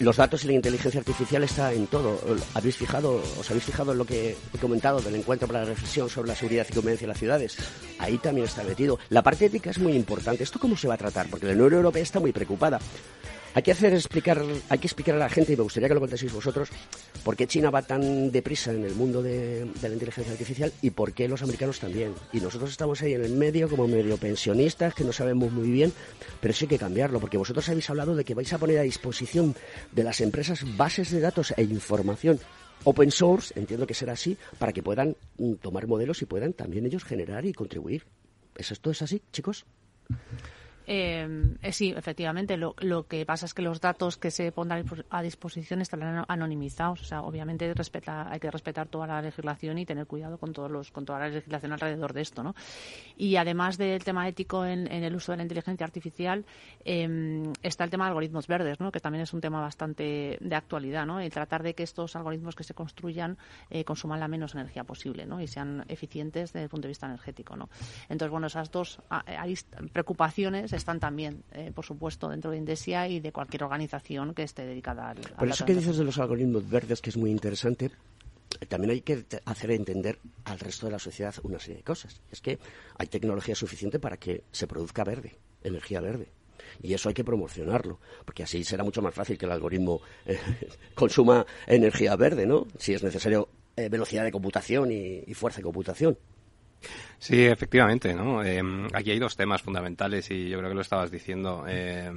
[0.00, 2.20] los datos y la inteligencia artificial está en todo.
[2.54, 6.08] ¿Habéis fijado, os habéis fijado en lo que he comentado del encuentro para la reflexión
[6.08, 7.56] sobre la seguridad y convivencia en las ciudades?
[7.98, 8.98] Ahí también está metido.
[9.10, 10.44] La parte ética es muy importante.
[10.44, 11.28] ¿Esto cómo se va a tratar?
[11.28, 12.78] Porque la Unión Europea está muy preocupada.
[13.58, 15.98] Hay que hacer explicar, hay que explicar a la gente, y me gustaría que lo
[15.98, 16.68] contaseis vosotros,
[17.24, 21.12] por qué China va tan deprisa en el mundo de, la inteligencia artificial y por
[21.12, 22.14] qué los americanos también.
[22.32, 25.92] Y nosotros estamos ahí en el medio como medio pensionistas, que no sabemos muy bien,
[26.40, 28.82] pero sí hay que cambiarlo, porque vosotros habéis hablado de que vais a poner a
[28.82, 29.56] disposición
[29.90, 32.38] de las empresas bases de datos e información
[32.84, 36.86] open source, entiendo que será así, para que puedan mm, tomar modelos y puedan también
[36.86, 38.04] ellos generar y contribuir.
[38.54, 39.66] ¿Es esto es así, chicos?
[40.90, 41.28] Eh,
[41.60, 42.56] eh, sí, efectivamente.
[42.56, 47.02] Lo, que pasa es que los datos que se pondrán a disposición estarán anonimizados.
[47.02, 50.70] O sea, obviamente respeta, hay que respetar toda la legislación y tener cuidado con todos
[50.70, 52.54] los, con toda la legislación alrededor de esto, ¿no?
[53.18, 56.46] Y además del tema ético en, el uso de la inteligencia artificial,
[56.86, 58.90] eh, está el tema de algoritmos verdes, ¿no?
[58.90, 61.22] Que también es un tema bastante de actualidad, ¿no?
[61.22, 63.36] Y tratar de que estos algoritmos que se construyan
[63.68, 65.42] eh, consuman la menos energía posible, ¿no?
[65.42, 67.68] Y sean eficientes desde el punto de vista energético, ¿no?
[68.08, 69.02] Entonces, bueno, esas dos
[69.92, 74.64] preocupaciones están también, eh, por supuesto, dentro de Indesia y de cualquier organización que esté
[74.64, 75.18] dedicada al.
[75.18, 77.90] Por eso que dices de los algoritmos verdes, que es muy interesante,
[78.68, 82.20] también hay que hacer entender al resto de la sociedad una serie de cosas.
[82.30, 82.58] Es que
[82.96, 86.28] hay tecnología suficiente para que se produzca verde, energía verde.
[86.82, 90.38] Y eso hay que promocionarlo, porque así será mucho más fácil que el algoritmo eh,
[90.94, 92.66] consuma energía verde, ¿no?
[92.78, 96.18] Si es necesario eh, velocidad de computación y, y fuerza de computación.
[97.18, 98.44] Sí, efectivamente, ¿no?
[98.44, 98.62] Eh,
[98.94, 101.64] aquí hay dos temas fundamentales y yo creo que lo estabas diciendo.
[101.66, 102.10] Eh,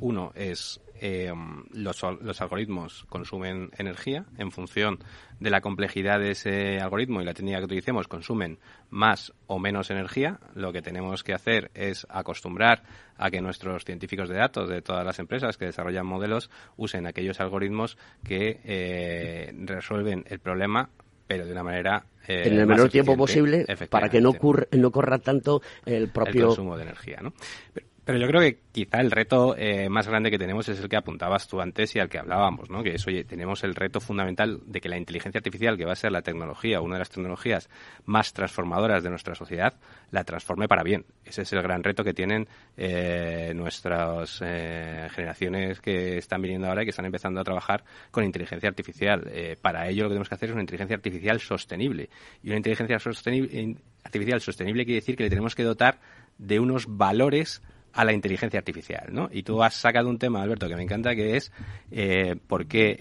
[0.00, 1.32] uno es eh,
[1.72, 5.00] los, los, algoritmos consumen energía en función
[5.40, 9.90] de la complejidad de ese algoritmo y la técnica que utilicemos consumen más o menos
[9.90, 10.38] energía.
[10.54, 12.84] Lo que tenemos que hacer es acostumbrar
[13.16, 17.40] a que nuestros científicos de datos de todas las empresas que desarrollan modelos usen aquellos
[17.40, 20.90] algoritmos que resuelven el problema
[21.28, 24.90] pero de una manera eh, en el menor tiempo posible para que no, ocurra, no
[24.90, 27.32] corra tanto el propio el consumo de energía, ¿no?
[27.72, 30.88] Pero, pero yo creo que quizá el reto eh, más grande que tenemos es el
[30.88, 32.82] que apuntabas tú antes y al que hablábamos, ¿no?
[32.82, 35.94] Que es, oye, tenemos el reto fundamental de que la inteligencia artificial, que va a
[35.94, 37.68] ser la tecnología, una de las tecnologías
[38.06, 39.74] más transformadoras de nuestra sociedad,
[40.10, 41.04] la transforme para bien.
[41.22, 46.84] Ese es el gran reto que tienen eh, nuestras eh, generaciones que están viniendo ahora
[46.84, 49.28] y que están empezando a trabajar con inteligencia artificial.
[49.30, 52.08] Eh, para ello lo que tenemos que hacer es una inteligencia artificial sostenible.
[52.42, 56.00] Y una inteligencia artificial sostenible quiere decir que le tenemos que dotar
[56.38, 57.60] de unos valores
[57.98, 59.28] a la inteligencia artificial, ¿no?
[59.32, 61.50] Y tú has sacado un tema, Alberto, que me encanta, que es
[61.90, 62.96] eh, por qué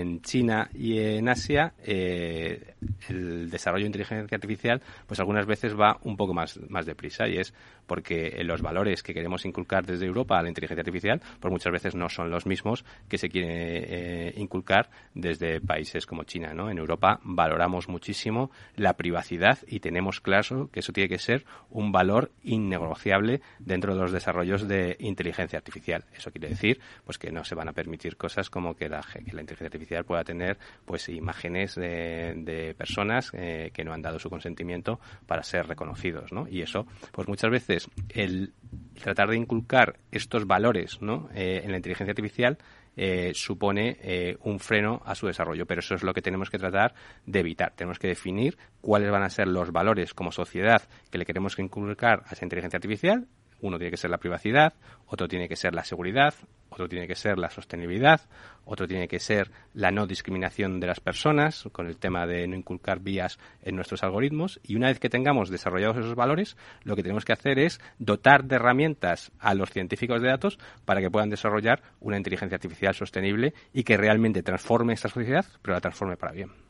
[0.00, 2.74] en China y en Asia eh,
[3.08, 7.36] el desarrollo de inteligencia artificial, pues algunas veces va un poco más, más deprisa y
[7.36, 7.54] es
[7.86, 11.94] porque los valores que queremos inculcar desde Europa a la inteligencia artificial, pues muchas veces
[11.94, 16.70] no son los mismos que se quiere eh, inculcar desde países como China, ¿no?
[16.70, 21.92] En Europa valoramos muchísimo la privacidad y tenemos claro que eso tiene que ser un
[21.92, 26.04] valor innegociable dentro de los desarrollos de inteligencia artificial.
[26.16, 29.32] Eso quiere decir pues que no se van a permitir cosas como que la, que
[29.32, 34.30] la inteligencia artificial pueda tener pues imágenes de, personas eh, que no han dado su
[34.30, 36.46] consentimiento para ser reconocidos, ¿no?
[36.48, 38.52] Y eso pues muchas veces el
[39.00, 41.28] tratar de inculcar estos valores ¿no?
[41.34, 42.58] Eh, en la inteligencia artificial
[42.96, 45.66] eh, supone eh, un freno a su desarrollo.
[45.66, 47.72] Pero eso es lo que tenemos que tratar de evitar.
[47.74, 52.24] Tenemos que definir cuáles van a ser los valores como sociedad que le queremos inculcar
[52.26, 53.26] a esa inteligencia artificial
[53.60, 54.74] uno tiene que ser la privacidad,
[55.06, 56.34] otro tiene que ser la seguridad,
[56.70, 58.20] otro tiene que ser la sostenibilidad,
[58.64, 62.56] otro tiene que ser la no discriminación de las personas, con el tema de no
[62.56, 64.60] inculcar vías en nuestros algoritmos.
[64.62, 68.44] Y una vez que tengamos desarrollados esos valores, lo que tenemos que hacer es dotar
[68.44, 73.52] de herramientas a los científicos de datos para que puedan desarrollar una inteligencia artificial sostenible
[73.72, 76.69] y que realmente transforme esta sociedad, pero la transforme para bien.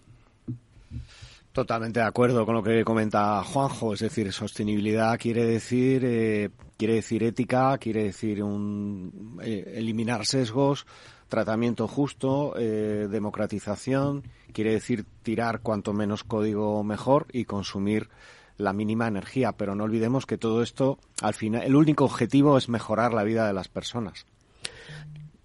[1.53, 6.94] Totalmente de acuerdo con lo que comenta Juanjo, es decir, sostenibilidad quiere decir eh, quiere
[6.94, 10.86] decir ética, quiere decir un, eh, eliminar sesgos,
[11.28, 14.22] tratamiento justo, eh, democratización,
[14.53, 18.09] quiere decir tirar cuanto menos código mejor y consumir
[18.57, 22.68] la mínima energía, pero no olvidemos que todo esto al final el único objetivo es
[22.68, 24.24] mejorar la vida de las personas.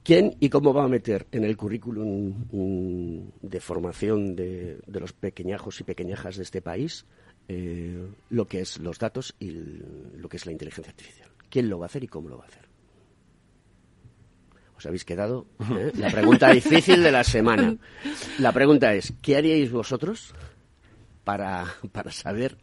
[0.06, 5.80] ¿Quién y cómo va a meter en el currículum mm, de formación de, los pequeñajos
[5.80, 7.08] y pequeñajas de este país
[7.48, 11.32] eh, lo que es los datos y lo que es la inteligencia artificial?
[11.50, 12.70] ¿Quién lo va a hacer y cómo lo va a hacer?
[14.78, 15.92] Os habéis quedado ¿eh?
[15.98, 17.76] la pregunta difícil de la semana.
[18.38, 20.36] La pregunta es, ¿qué haríais vosotros
[21.24, 22.60] para, para saber,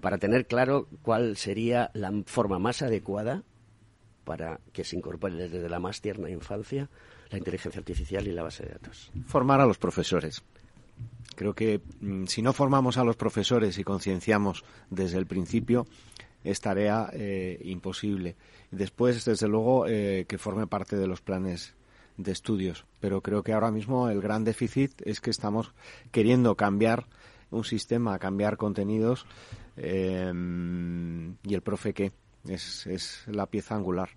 [0.00, 3.44] para tener claro cuál sería la forma más adecuada
[4.30, 6.88] para que se incorpore desde la más tierna infancia
[7.30, 9.10] la inteligencia artificial y la base de datos.
[9.26, 10.44] Formar a los profesores.
[11.34, 15.84] Creo que mm, si no formamos a los profesores y concienciamos desde el principio,
[16.44, 18.36] es tarea eh, imposible.
[18.70, 21.74] Después, desde luego, eh, que forme parte de los planes
[22.16, 22.86] de estudios.
[23.00, 25.72] Pero creo que ahora mismo el gran déficit es que estamos
[26.12, 27.06] queriendo cambiar
[27.50, 29.26] un sistema, cambiar contenidos
[29.76, 30.32] eh,
[31.42, 32.12] y el profe qué
[32.46, 34.10] es, es la pieza angular.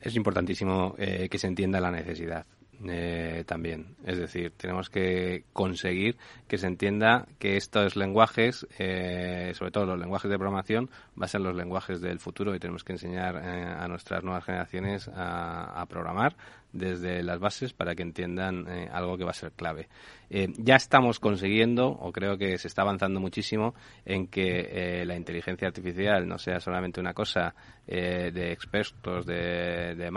[0.00, 2.46] Es importantísimo eh, que se entienda la necesidad.
[2.84, 3.96] Eh, también.
[4.04, 9.98] Es decir, tenemos que conseguir que se entienda que estos lenguajes, eh, sobre todo los
[9.98, 13.88] lenguajes de programación, van a ser los lenguajes del futuro y tenemos que enseñar a
[13.88, 16.36] nuestras nuevas generaciones a, programar
[16.76, 19.88] desde las bases para que entiendan algo que va a ser clave.
[20.28, 23.74] Eh, ya estamos consiguiendo, o creo que se está avanzando muchísimo,
[24.04, 27.54] en que eh, la inteligencia artificial no sea solamente una cosa
[27.86, 30.10] eh, de expertos, de, de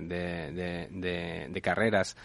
[0.00, 2.16] de, de, de, carreras,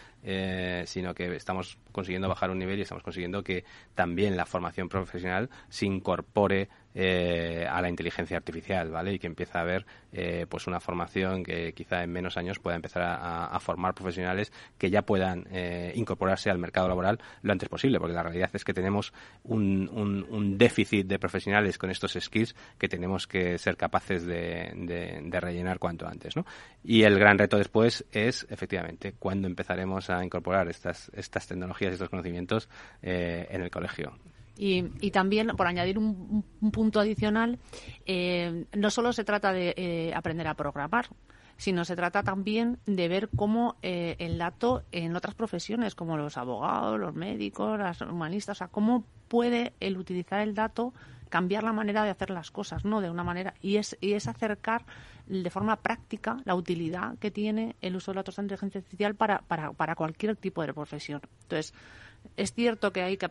[0.86, 3.64] sino que estamos consiguiendo bajar un nivel y estamos consiguiendo que
[3.94, 6.68] también la formación profesional se incorpore
[6.98, 9.12] eh, a la inteligencia artificial, ¿vale?
[9.12, 9.84] Y que empieza a haber
[10.14, 14.88] eh, pues una formación que quizá en menos años pueda empezar a, formar profesionales que
[14.88, 18.72] ya puedan eh, incorporarse al mercado laboral lo antes posible, porque la realidad es que
[18.72, 19.12] tenemos
[19.44, 25.40] un, un, déficit de profesionales con estos skills que tenemos que ser capaces de, de,
[25.40, 26.46] rellenar cuanto antes, ¿no?
[26.82, 32.08] Y el gran reto después es, efectivamente, cuándo empezaremos a incorporar estas, estas tecnologías, estos
[32.08, 32.70] conocimientos
[33.02, 34.16] en el colegio.
[34.58, 37.58] Y, también, por añadir un, punto adicional,
[38.06, 41.08] eh, no solo se trata de eh, aprender a programar,
[41.56, 46.36] sino se trata también de ver cómo eh, el dato en otras profesiones, como los
[46.36, 50.92] abogados, los médicos, los humanistas, o sea, cómo puede el utilizar el dato
[51.28, 53.00] cambiar la manera de hacer las cosas, ¿no?
[53.00, 54.84] De una manera y es y es acercar
[55.26, 59.40] de forma práctica la utilidad que tiene el uso de datos de inteligencia artificial para,
[59.40, 61.20] para, para cualquier tipo de profesión.
[61.42, 61.74] Entonces,
[62.36, 63.28] es cierto que hay que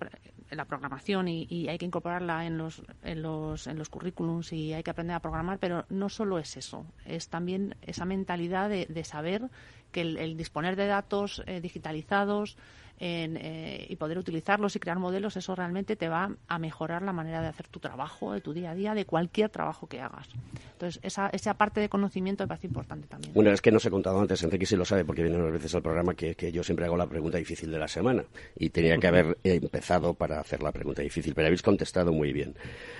[0.51, 4.83] la programación y, hay que incorporarla en los, en los en los currículums y hay
[4.83, 9.49] que aprender a programar, pero no solo es eso, es también esa mentalidad de, saber
[9.91, 12.57] que el, disponer de datos eh, digitalizados
[12.99, 17.41] eh, y poder utilizarlos y crear modelos, eso realmente te va a mejorar la manera
[17.41, 20.27] de hacer tu trabajo, de tu día a día, de cualquier trabajo que hagas.
[20.73, 23.33] Entonces, esa, esa parte de conocimiento me parece importante también.
[23.33, 25.53] Bueno, es que no os he contado antes, Enrique sí lo sabe porque viene unas
[25.53, 28.23] veces al programa, que, que yo siempre hago la pregunta difícil de la semana
[28.57, 32.55] y tenía que haber empezado para hacer la pregunta difícil, pero habéis contestado muy bien,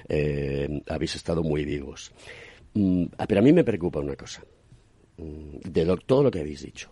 [0.07, 2.11] eh, habéis estado muy vivos.
[2.73, 4.43] Mm, ah, pero a mí me preocupa una cosa,
[5.17, 6.89] mm, de todo lo que habéis dicho.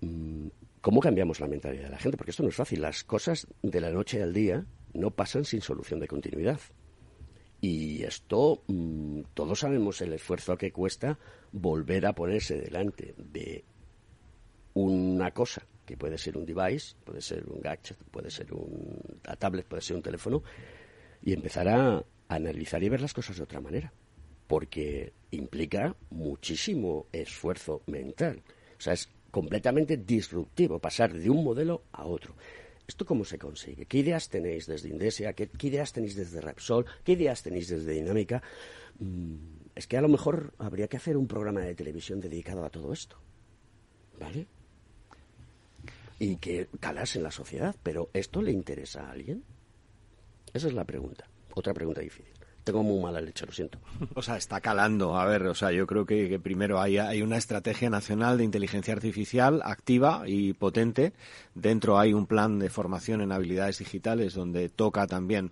[0.00, 0.48] Mm,
[0.82, 2.16] ¿Cómo cambiamos la mentalidad de la gente?
[2.16, 2.82] Porque esto no es fácil.
[2.82, 6.58] Las cosas de la noche al día no pasan sin solución de continuidad.
[7.60, 11.20] Y esto, mm, todos sabemos el esfuerzo que cuesta
[11.52, 13.64] volver a ponerse delante de
[14.74, 19.64] una cosa, que puede ser un device, puede ser un gadget, puede ser una tablet,
[19.66, 20.42] puede ser un teléfono,
[21.22, 23.92] y empezar a analizar y ver las cosas de otra manera.
[24.48, 28.42] Porque implica muchísimo esfuerzo mental.
[28.76, 32.36] O sea, es completamente disruptivo, pasar de un modelo a otro.
[32.86, 33.86] ¿Esto cómo se consigue?
[33.86, 35.32] ¿Qué ideas tenéis desde Indesia?
[35.32, 36.84] ¿Qué, ideas tenéis desde Repsol?
[37.02, 38.42] ¿Qué ideas tenéis desde Dinámica
[38.98, 39.34] mm,
[39.74, 42.92] es que a lo mejor habría que hacer un programa de televisión dedicado a todo
[42.92, 43.16] esto.
[44.20, 44.46] ¿Vale?
[46.18, 47.74] Y que calase en la sociedad.
[47.82, 49.42] Pero ¿esto le interesa a alguien?
[50.52, 51.26] Esa es la pregunta.
[51.54, 52.31] Otra pregunta difícil.
[52.64, 53.78] Tengo muy mala leche, lo siento.
[54.14, 55.16] O sea, está calando.
[55.16, 58.94] A ver, o sea, yo creo que, primero hay, hay, una estrategia nacional de inteligencia
[58.94, 61.12] artificial activa y potente.
[61.54, 65.50] Dentro hay un plan de formación en habilidades digitales donde toca también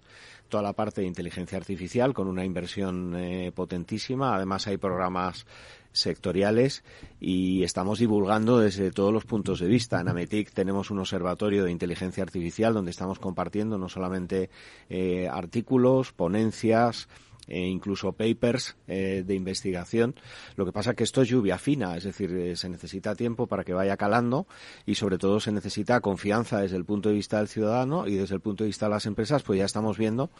[0.49, 4.35] toda la parte de inteligencia artificial con una inversión eh, potentísima.
[4.37, 5.47] Además hay programas
[5.93, 6.85] sectoriales
[7.21, 10.01] y estamos divulgando desde todos los puntos de vista.
[10.01, 14.51] En Ametic tenemos un observatorio de inteligencia artificial donde estamos compartiendo no solamente
[14.89, 17.09] eh, artículos, ponencias,
[17.49, 20.15] e incluso papers eh, de investigación.
[20.57, 23.47] Lo que pasa es que esto es lluvia fina, es decir, eh, se necesita tiempo
[23.47, 24.47] para que vaya calando
[24.87, 28.35] y sobre todo se necesita confianza desde el punto de vista del ciudadano y desde
[28.35, 30.31] el punto de vista de las empresas, pues ya estamos viendo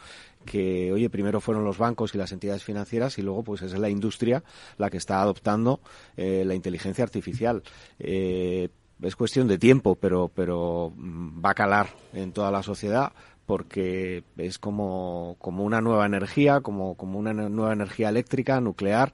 [0.45, 3.89] que, oye, primero fueron los bancos y las entidades financieras y luego pues es la
[3.89, 4.43] industria
[4.77, 5.81] la que está adoptando
[6.17, 7.63] eh, la inteligencia artificial.
[7.99, 13.11] es cuestión de tiempo, pero, pero mm, va a calar en toda la sociedad
[13.51, 19.11] porque es como, como una nueva energía, como, como una nueva energía eléctrica, nuclear,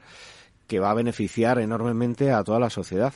[0.68, 3.16] que va a beneficiar enormemente a toda la sociedad.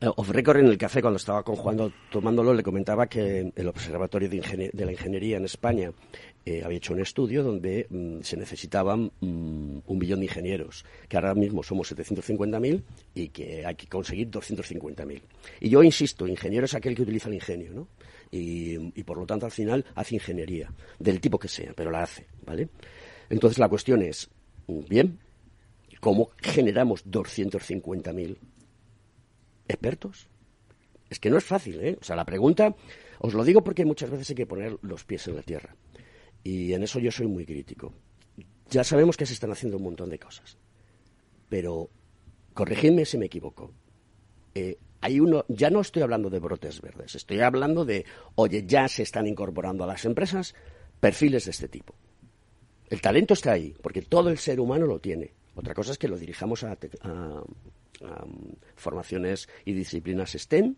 [0.00, 3.66] Eh, off record en el café, cuando estaba con Juan tomándolo, le comentaba que el
[3.66, 5.90] Observatorio de, la Ingeniería en España
[6.46, 11.16] eh, había hecho un estudio donde mm, se necesitaban mm, un millón de ingenieros, que
[11.16, 12.84] ahora mismo somos 750.000
[13.16, 15.20] y que hay que conseguir 250.000.
[15.62, 17.88] Y yo insisto, ingeniero es aquel que utiliza el ingenio, ¿no?
[18.30, 22.26] Y, por lo tanto al final hace ingeniería, del tipo que sea, pero la hace,
[22.44, 22.68] ¿vale?
[23.30, 24.30] Entonces la cuestión es,
[24.66, 25.18] bien,
[26.00, 28.36] ¿cómo generamos 250.000
[29.68, 30.28] expertos?
[31.10, 31.98] Es que no es fácil, ¿eh?
[32.00, 32.74] O sea, la pregunta,
[33.18, 35.74] os lo digo porque muchas veces hay que poner los pies en la tierra.
[36.44, 37.94] Y en eso yo soy muy crítico.
[38.70, 40.58] Ya sabemos que se están haciendo un montón de cosas.
[41.48, 41.88] Pero,
[42.52, 43.72] corregidme si me equivoco.
[44.54, 48.88] Eh, hay uno, ya no estoy hablando de brotes verdes, estoy hablando de, oye, ya
[48.88, 50.54] se están incorporando a las empresas
[51.00, 51.94] perfiles de este tipo.
[52.90, 55.32] El talento está ahí, porque todo el ser humano lo tiene.
[55.54, 57.44] Otra cosa es que lo dirijamos a, a
[58.76, 60.76] formaciones y disciplinas STEM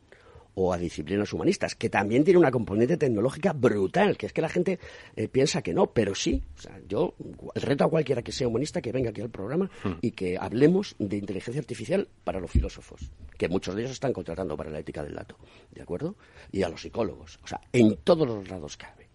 [0.62, 4.48] o a disciplinas humanistas, que también tiene una componente tecnológica brutal, que es que la
[4.50, 4.78] gente
[5.16, 6.42] eh, piensa que no, pero sí.
[6.56, 7.14] O sea, yo
[7.54, 9.92] el reto a cualquiera que sea humanista que venga aquí al programa hmm.
[10.02, 14.54] y que hablemos de inteligencia artificial para los filósofos, que muchos de ellos están contratando
[14.56, 15.36] para la ética del dato,
[15.70, 16.16] ¿de acuerdo?
[16.52, 19.08] Y a los psicólogos, o sea, en todos los lados cabe.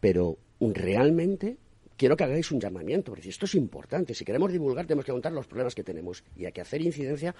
[0.00, 1.56] Pero realmente
[1.98, 4.14] quiero que hagáis un llamamiento, porque esto es importante.
[4.14, 7.34] Si queremos divulgar, tenemos que contar los problemas que tenemos y hay que hacer incidencia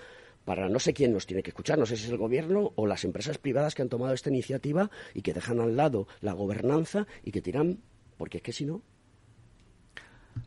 [0.45, 2.87] para no sé quién nos tiene que escuchar, no sé si es el gobierno o
[2.87, 7.07] las empresas privadas que han tomado esta iniciativa y que dejan al lado la gobernanza
[7.23, 7.79] y que tiran,
[8.19, 8.83] porque es que si no,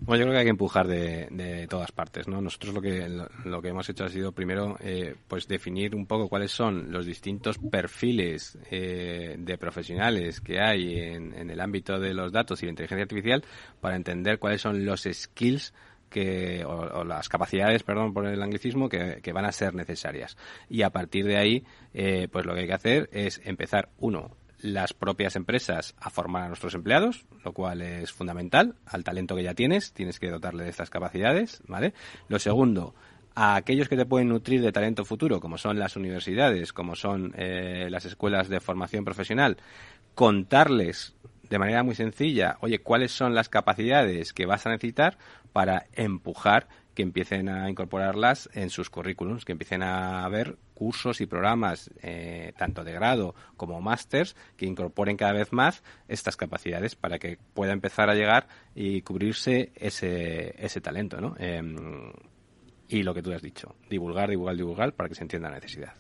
[0.04, 2.42] bueno, yo creo que hay que empujar de, todas partes, ¿no?
[2.42, 6.28] Nosotros lo que lo, que hemos hecho ha sido primero, eh, pues definir un poco
[6.28, 12.32] cuáles son los distintos perfiles eh, de profesionales que hay en, el ámbito de los
[12.32, 13.44] datos y la inteligencia artificial
[13.80, 15.72] para entender cuáles son los skills
[16.10, 20.36] que, o, las capacidades, perdón por el anglicismo, que, van a ser necesarias.
[20.68, 24.36] Y a partir de ahí, eh, pues lo que hay que hacer es empezar, uno,
[24.62, 29.44] las propias empresas a formar a nuestros empleados, lo cual es fundamental, al talento que
[29.44, 31.94] ya tienes, tienes que dotarle de estas capacidades, ¿vale?
[32.28, 32.94] Lo segundo,
[33.36, 37.34] a aquellos que te pueden nutrir de talento futuro, como son las universidades, como son
[37.38, 39.58] eh, las escuelas de formación profesional,
[40.16, 41.16] contarles
[41.50, 45.18] de manera muy sencilla, oye, cuáles son las capacidades que vas a necesitar
[45.52, 51.26] para empujar que empiecen a incorporarlas en sus currículums, que empiecen a ver cursos y
[51.26, 57.20] programas, eh, tanto de grado como másters, que incorporen cada vez más estas capacidades para
[57.20, 61.36] que pueda empezar a llegar y cubrirse ese, ese talento, ¿no?
[61.38, 62.12] Em,
[62.90, 65.94] y lo que tú has dicho, divulgar, divulgar, divulgar para que se entienda la necesidad.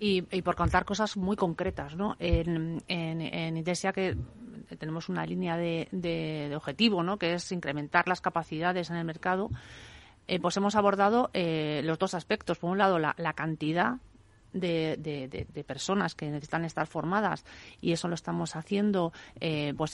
[0.00, 2.16] Y, por contar cosas muy concretas, ¿no?
[2.18, 7.16] En, en, en que tenemos una línea de, de, de objetivo, ¿no?
[7.18, 9.50] Que es incrementar las capacidades en el mercado
[10.26, 12.58] eh, pues hemos abordado eh, los dos aspectos.
[12.58, 13.96] Por un lado, la, cantidad
[14.52, 17.44] de, personas que necesitan estar formadas
[17.80, 19.92] y eso lo estamos haciendo, eh, pues,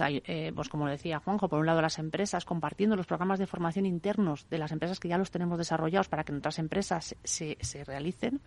[0.54, 4.48] pues como decía Juanjo, por un lado las empresas compartiendo los programas de formación internos
[4.50, 8.40] de las empresas que ya los tenemos desarrollados para que en otras empresas se realicen.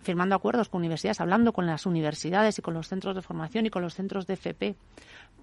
[0.00, 3.70] firmando acuerdos con universidades, hablando con las universidades y con los centros de formación y
[3.70, 4.76] con los centros de FP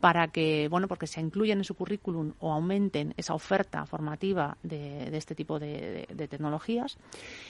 [0.06, 5.08] para que, bueno, porque se incluyan en su currículum o aumenten esa oferta formativa de,
[5.18, 7.00] este tipo de, tecnologías.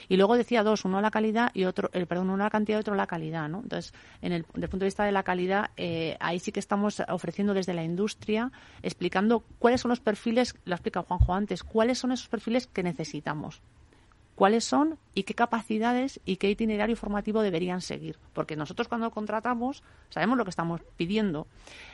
[0.08, 2.80] Y luego decía dos, uno la calidad y otro, el, perdón, uno la cantidad y
[2.80, 3.60] otro la calidad, ¿no?
[3.60, 3.92] Entonces,
[4.22, 7.02] en el, desde el punto de vista de la calidad, eh, ahí sí que estamos
[7.08, 8.50] ofreciendo desde la industria,
[8.82, 12.82] explicando cuáles son los perfiles, lo ha explicado Juanjo antes, cuáles son esos perfiles que
[12.82, 13.60] necesitamos
[14.36, 18.18] cuáles son y qué capacidades y qué itinerario formativo deberían seguir.
[18.34, 21.48] Porque nosotros cuando contratamos sabemos lo que estamos pidiendo.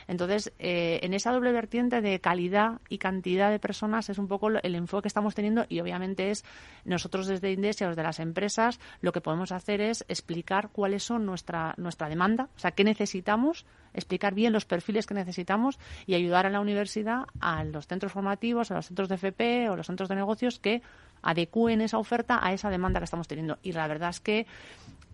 [0.07, 4.49] Entonces, eh, en esa doble vertiente de calidad y cantidad de personas es un poco
[4.49, 6.43] el enfoque que estamos teniendo y obviamente es
[6.83, 11.73] nosotros desde Indesia, desde las empresas, lo que podemos hacer es explicar cuáles son nuestra,
[11.77, 16.49] nuestra demanda, o sea, qué necesitamos, explicar bien los perfiles que necesitamos y ayudar a
[16.49, 20.15] la universidad, a los centros formativos, a los centros de FP o los centros de
[20.15, 20.81] negocios que
[21.21, 23.57] adecúen esa oferta a esa demanda que estamos teniendo.
[23.63, 24.45] Y la verdad es que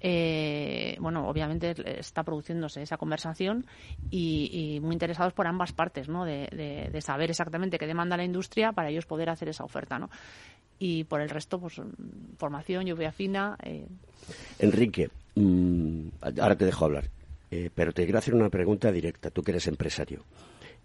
[0.02, 3.66] eh, bueno, obviamente está produciéndose esa conversación
[4.10, 6.26] y, muy interesados por ambas partes, ¿no?
[6.26, 10.10] De, saber exactamente qué demanda la industria para ellos poder hacer esa oferta, ¿no?
[10.78, 11.82] Y por el resto, pues
[12.38, 13.58] formación, lluvia fina.
[13.64, 13.88] Eh.
[14.60, 16.08] Enrique, mm,
[16.40, 17.10] ahora te dejo hablar,
[17.52, 20.26] eh, pero te quiero hacer una pregunta directa, tú que eres empresario.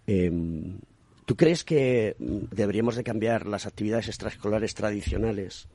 [0.07, 0.79] Em,
[1.25, 5.67] ¿Tú crees que mm, deberíamos de cambiar las actividades extraescolares tradicionales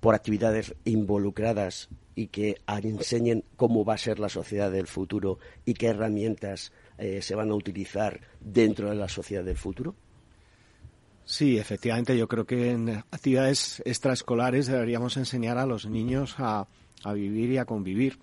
[0.00, 5.74] por actividades involucradas y que enseñen cómo va a ser la sociedad del futuro y
[5.74, 9.94] qué herramientas eh, se van a utilizar dentro de la sociedad del futuro?
[11.24, 16.66] Sí, efectivamente, yo creo que en actividades extraescolares deberíamos enseñar a los niños a,
[17.04, 18.18] a vivir y a convivir.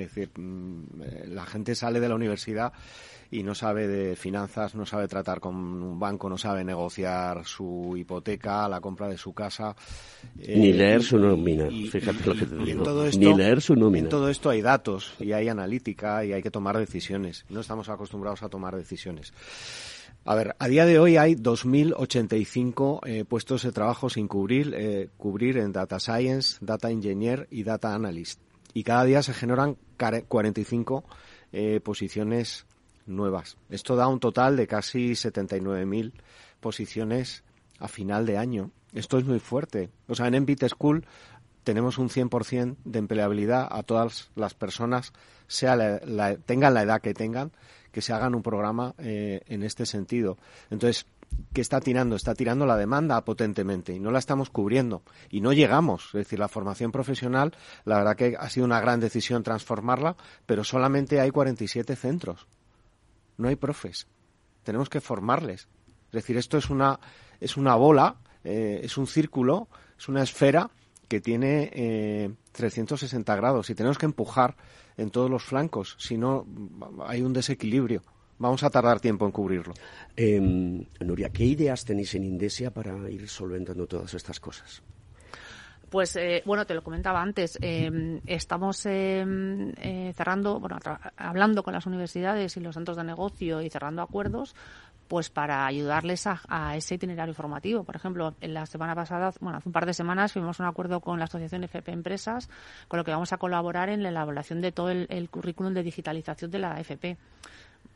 [0.00, 2.72] Es decir, mm, eh, la gente sale de la universidad
[3.30, 7.94] y no sabe de finanzas, no sabe tratar con un banco, no sabe negociar su
[7.96, 9.74] hipoteca, la compra de su casa.
[10.38, 12.84] Eh, Ni leer su nómina, fíjate lo que te digo.
[13.18, 14.04] Ni leer su nómina.
[14.04, 17.44] En todo esto hay datos y hay analítica y hay que tomar decisiones.
[17.48, 19.32] No estamos acostumbrados a tomar decisiones.
[20.26, 25.10] A ver, a día de hoy hay 2.085 eh, puestos de trabajo sin cubrir, eh,
[25.18, 28.43] cubrir en Data Science, Data Engineer y Data Analyst.
[28.74, 29.78] Y cada día se generan
[30.28, 31.04] 45
[31.52, 32.66] eh, posiciones
[33.06, 33.56] nuevas.
[33.70, 36.12] Esto da un total de casi 79.000
[36.60, 37.44] posiciones
[37.78, 38.70] a final de año.
[38.92, 39.90] Esto es muy fuerte.
[40.08, 41.04] O sea, en Envit School
[41.64, 45.12] tenemos un 100% de empleabilidad a todas las personas,
[45.46, 47.52] sea la, tengan la edad que tengan,
[47.90, 50.36] que se hagan un programa eh, en este sentido.
[50.70, 51.06] Entonces,
[51.52, 52.16] ¿qué está tirando?
[52.16, 56.06] Está tirando la demanda potentemente y no la estamos cubriendo y no llegamos.
[56.06, 57.54] Es decir, la formación profesional,
[57.84, 60.16] la verdad que ha sido una gran decisión transformarla,
[60.46, 62.46] pero solamente hay 47 centros
[63.36, 64.06] no hay profes.
[64.62, 65.68] Tenemos que formarles.
[66.06, 67.00] Es decir, esto es una,
[67.40, 69.68] es una bola, eh, es un círculo,
[69.98, 70.70] es una esfera
[71.08, 74.56] que tiene eh, 360 grados y tenemos que empujar
[74.96, 76.46] en todos los flancos, si no
[77.04, 78.02] hay un desequilibrio.
[78.38, 79.74] Vamos a tardar tiempo en cubrirlo.
[80.16, 84.82] Em, Nuria, ¿qué ideas tenéis en Indesia para ir solventando todas estas cosas?
[85.94, 90.78] Pues eh, bueno, te lo comentaba antes, eh, estamos eh, cerrando, bueno,
[91.16, 94.56] hablando con las universidades y los centros de negocio y cerrando acuerdos
[95.06, 97.84] pues para ayudarles a, ese itinerario formativo.
[97.84, 100.98] Por ejemplo, en la semana pasada, bueno, hace un par de semanas firmamos un acuerdo
[100.98, 102.48] con la Asociación FP Empresas,
[102.88, 105.84] con lo que vamos a colaborar en la elaboración de todo el, el currículum de
[105.84, 107.16] digitalización de la FP.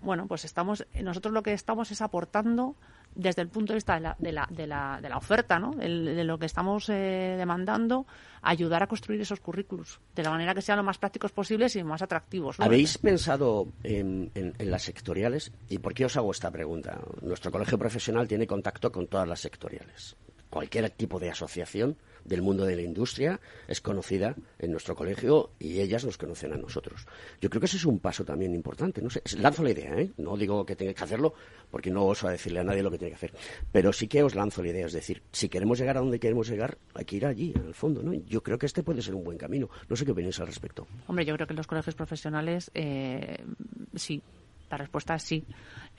[0.00, 2.76] Bueno, pues estamos, nosotros lo que estamos es aportando
[3.14, 5.72] desde el punto de vista de la, de la, de la, de la oferta, ¿no?
[5.72, 8.06] de lo que estamos eh, demandando,
[8.42, 11.82] ayudar a construir esos currículos de la manera que sean lo más prácticos posibles y
[11.82, 12.60] más atractivos.
[12.60, 15.52] ¿Habéis pensado en, en, las sectoriales?
[15.68, 17.00] ¿Y por qué os hago esta pregunta?
[17.22, 20.16] Nuestro colegio profesional tiene contacto con todas las sectoriales.
[20.50, 25.80] Cualquier tipo de asociación del mundo de la industria es conocida en nuestro colegio y
[25.80, 27.06] ellas nos conocen a nosotros.
[27.40, 29.00] Yo creo que ese es un paso también importante.
[29.02, 30.10] No sé, lanzo la idea, ¿eh?
[30.18, 31.34] no digo que tengáis que hacerlo
[31.70, 33.32] porque no oso a decirle a nadie lo que tiene que hacer,
[33.72, 36.48] pero sí que os lanzo la idea, es decir, si queremos llegar a donde queremos
[36.48, 38.14] llegar, hay que ir allí, al fondo, ¿no?
[38.14, 39.68] Yo creo que este puede ser un buen camino.
[39.88, 40.86] No sé qué opináis al respecto.
[41.06, 43.38] Hombre, yo creo que los colegios profesionales eh,
[43.94, 44.22] sí,
[44.70, 45.44] la respuesta es sí.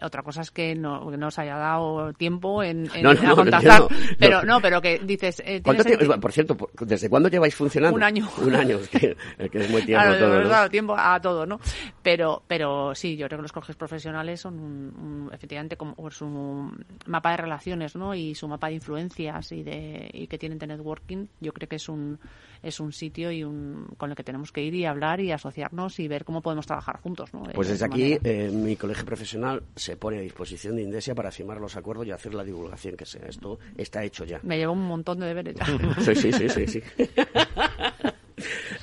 [0.01, 2.87] Otra cosa es que no, no os haya dado tiempo en,
[3.35, 3.83] contactar.
[4.17, 5.41] pero no, pero que dices.
[5.45, 7.95] Eh, por cierto, ¿desde cuándo lleváis funcionando?
[7.95, 8.27] Un año.
[8.37, 10.03] Un año, que, es muy tiempo.
[10.03, 11.59] Claro, todo, dado tiempo a todo, ¿no?
[12.01, 16.71] Pero, pero sí, yo creo que los colegios profesionales son efectivamente como su
[17.05, 18.15] mapa de relaciones, ¿no?
[18.15, 21.27] Y su mapa de influencias y de y que tienen de networking.
[21.39, 22.19] Yo creo que es un
[22.61, 25.99] es un sitio y un, con el que tenemos que ir y hablar y asociarnos
[25.99, 27.33] y ver cómo podemos trabajar juntos.
[27.33, 27.43] ¿no?
[27.53, 31.59] Pues desde aquí, eh, mi colegio profesional se pone a disposición de Indesia para firmar
[31.59, 33.25] los acuerdos y hacer la divulgación que sea.
[33.27, 34.39] Esto está hecho ya.
[34.43, 35.65] Me lleva un montón de deberes ya.
[36.05, 36.67] sí, sí, sí, sí.
[36.67, 36.83] sí.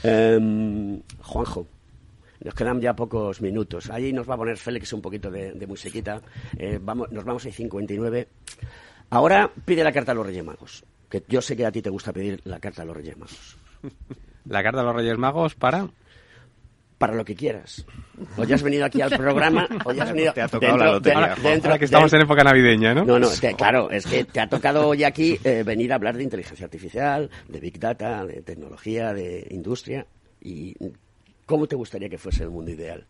[0.02, 1.66] Em, Juanjo,
[2.42, 3.88] nos quedan ya pocos minutos.
[3.88, 6.20] Ahí nos va a poner Félix un poquito de, de musiquita.
[6.58, 8.28] Eh, vamos, nos vamos a 59.
[9.10, 10.84] Ahora pide la carta a los Reyes Magos.
[11.08, 13.56] Que yo sé que a ti te gusta pedir la carta a los Reyes Magos.
[14.44, 15.88] La carta a los Reyes Magos para...
[16.98, 17.84] Para lo que quieras.
[18.38, 20.32] O ya has venido aquí al programa, o ya has venido...
[20.32, 23.04] Te ha tocado la lotería, de- dentro- Ahora que estamos de- en época navideña, ¿no?
[23.04, 25.96] No, no, es que, claro, es que te ha tocado hoy aquí eh, venir a
[25.96, 30.06] hablar de inteligencia artificial, de Big Data, de tecnología, de industria.
[30.40, 30.74] ¿Y
[31.44, 33.06] cómo te gustaría que fuese el mundo ideal?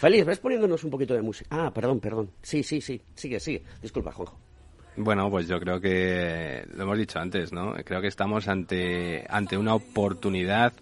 [0.00, 1.48] Feliz, ves poniéndonos un poquito de música.
[1.52, 2.30] Ah, perdón, perdón.
[2.42, 3.00] Sí, sí, sí.
[3.14, 3.62] Sigue, sigue.
[3.80, 4.36] Disculpa, Juanjo.
[4.96, 7.72] Bueno, pues yo creo que lo hemos dicho antes, ¿no?
[7.84, 10.72] Creo que estamos ante, ante una oportunidad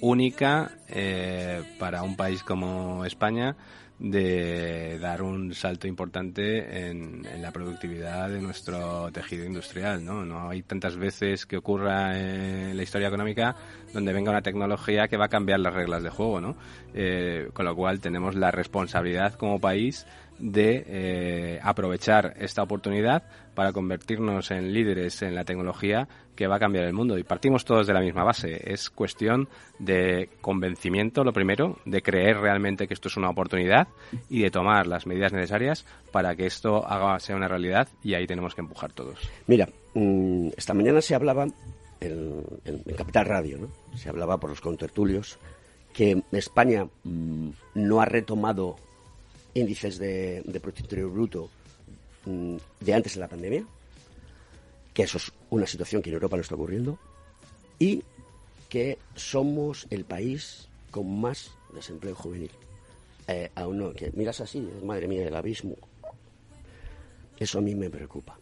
[0.00, 3.56] única eh, para un país como España
[3.98, 10.24] de dar un salto importante en, la productividad de nuestro tejido industrial, ¿no?
[10.24, 13.56] No hay tantas veces que ocurra en la historia económica
[13.94, 16.56] donde venga una tecnología que va a cambiar las reglas de juego, ¿no?
[16.92, 20.06] Eh, con lo cual tenemos la responsabilidad como país
[20.38, 23.22] de eh, aprovechar esta oportunidad
[23.56, 27.18] para convertirnos en líderes en la tecnología que va a cambiar el mundo.
[27.18, 28.60] Y partimos todos de la misma base.
[28.70, 29.48] Es cuestión
[29.78, 33.88] de convencimiento, lo primero, de creer realmente que esto es una oportunidad
[34.28, 38.26] y de tomar las medidas necesarias para que esto haga sea una realidad y ahí
[38.26, 39.18] tenemos que empujar todos.
[39.46, 41.46] Mira, mm, esta mañana se hablaba
[42.00, 42.44] en,
[42.94, 43.96] Capital Radio, ¿no?
[43.96, 45.38] Se hablaba por los contertulios
[45.94, 48.76] que España mm, no ha retomado
[49.54, 51.48] índices de, de Bruto
[52.26, 53.64] de antes de la pandemia,
[54.92, 56.98] que eso es una situación que en Europa no está ocurriendo,
[57.78, 58.02] y
[58.68, 62.50] que somos el país con más desempleo juvenil.
[63.28, 65.76] Eh, aún no, que miras así, madre mía, el abismo.
[67.38, 68.38] Eso a mí me preocupa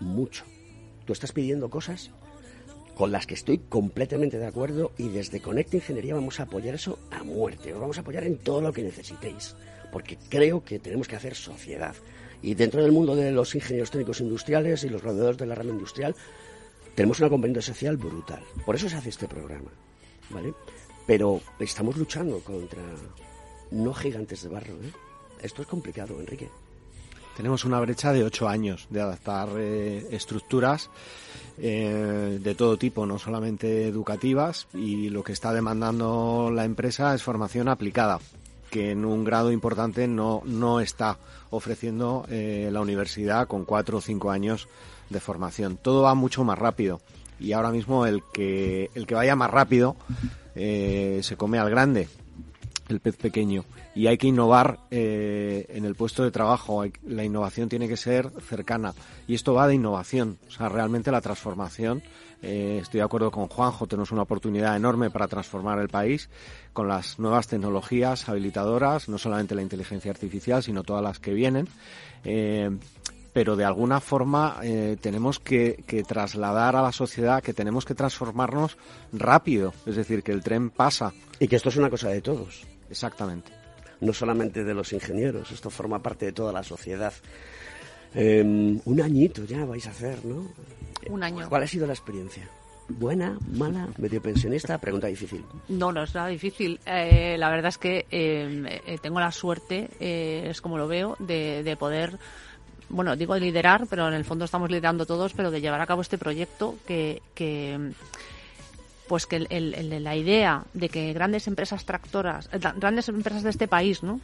[0.00, 0.44] mucho.
[1.06, 2.10] Tú estás pidiendo cosas
[2.94, 6.98] con las que estoy completamente de acuerdo y desde Conecta Ingeniería vamos a apoyar eso
[7.10, 7.72] a muerte.
[7.72, 9.56] Os vamos a apoyar en todo lo que necesitéis,
[9.92, 11.94] porque creo que tenemos que hacer sociedad.
[12.44, 15.70] Y dentro del mundo de los ingenieros técnicos industriales y los graduados de la rama
[15.70, 16.14] industrial,
[16.94, 18.42] tenemos una componente social brutal.
[18.66, 19.70] Por eso se hace este programa,
[20.28, 20.52] ¿vale?
[21.06, 22.82] Pero estamos luchando contra
[23.70, 24.92] no gigantes de barro, ¿eh?
[25.40, 26.50] Esto es complicado, Enrique.
[27.34, 30.90] Tenemos una brecha de ocho años de adaptar eh, estructuras
[31.56, 37.22] eh, de todo tipo, no solamente educativas, y lo que está demandando la empresa es
[37.22, 38.20] formación aplicada,
[38.74, 41.16] que en un grado importante no, no está
[41.50, 44.66] ofreciendo eh, la universidad con cuatro o cinco años
[45.10, 45.76] de formación.
[45.76, 47.00] Todo va mucho más rápido
[47.38, 49.94] y ahora mismo el que, el que vaya más rápido
[50.56, 52.08] eh, se come al grande
[52.88, 53.64] el pez pequeño
[53.94, 56.84] y hay que innovar eh, en el puesto de trabajo.
[57.06, 58.94] La innovación tiene que ser cercana
[59.26, 60.38] y esto va de innovación.
[60.48, 62.02] O sea, realmente la transformación.
[62.42, 66.28] eh, estoy de acuerdo con Juanjo, tenemos una oportunidad enorme para transformar el país
[66.72, 71.68] con las nuevas tecnologías habilitadoras, no solamente la inteligencia artificial, sino todas las que vienen.
[72.24, 72.70] Eh,
[73.34, 77.94] pero de alguna forma eh, tenemos que, que trasladar a la sociedad que tenemos que
[77.94, 78.78] transformarnos
[79.12, 81.12] rápido, es decir, que el tren pasa.
[81.40, 82.64] Y que esto es una cosa de todos.
[82.94, 83.50] Exactamente.
[84.00, 87.12] no solamente de los ingenieros, esto forma parte de toda la sociedad.
[88.14, 88.42] Eh,
[88.84, 90.46] un añito ya vais a hacer, ¿no?
[91.08, 91.48] Un año.
[91.48, 92.48] ¿Cuál ha sido la experiencia?
[92.88, 93.38] ¿Buena?
[93.50, 93.88] ¿Mala?
[93.98, 94.78] ¿Medio pensionista?
[94.78, 95.42] Pregunta difícil.
[95.68, 96.78] No, no es nada difícil.
[96.86, 101.16] Eh, la verdad es que eh, eh, tengo la suerte, eh, es como lo veo,
[101.18, 102.18] de, de poder,
[102.90, 106.02] bueno, digo liderar, pero en el fondo estamos liderando todos, pero de llevar a cabo
[106.02, 107.92] este proyecto que, que
[109.08, 113.68] pues que el- la idea de que grandes empresas tractoras, eh, grandes empresas de este
[113.68, 114.20] país, ¿no?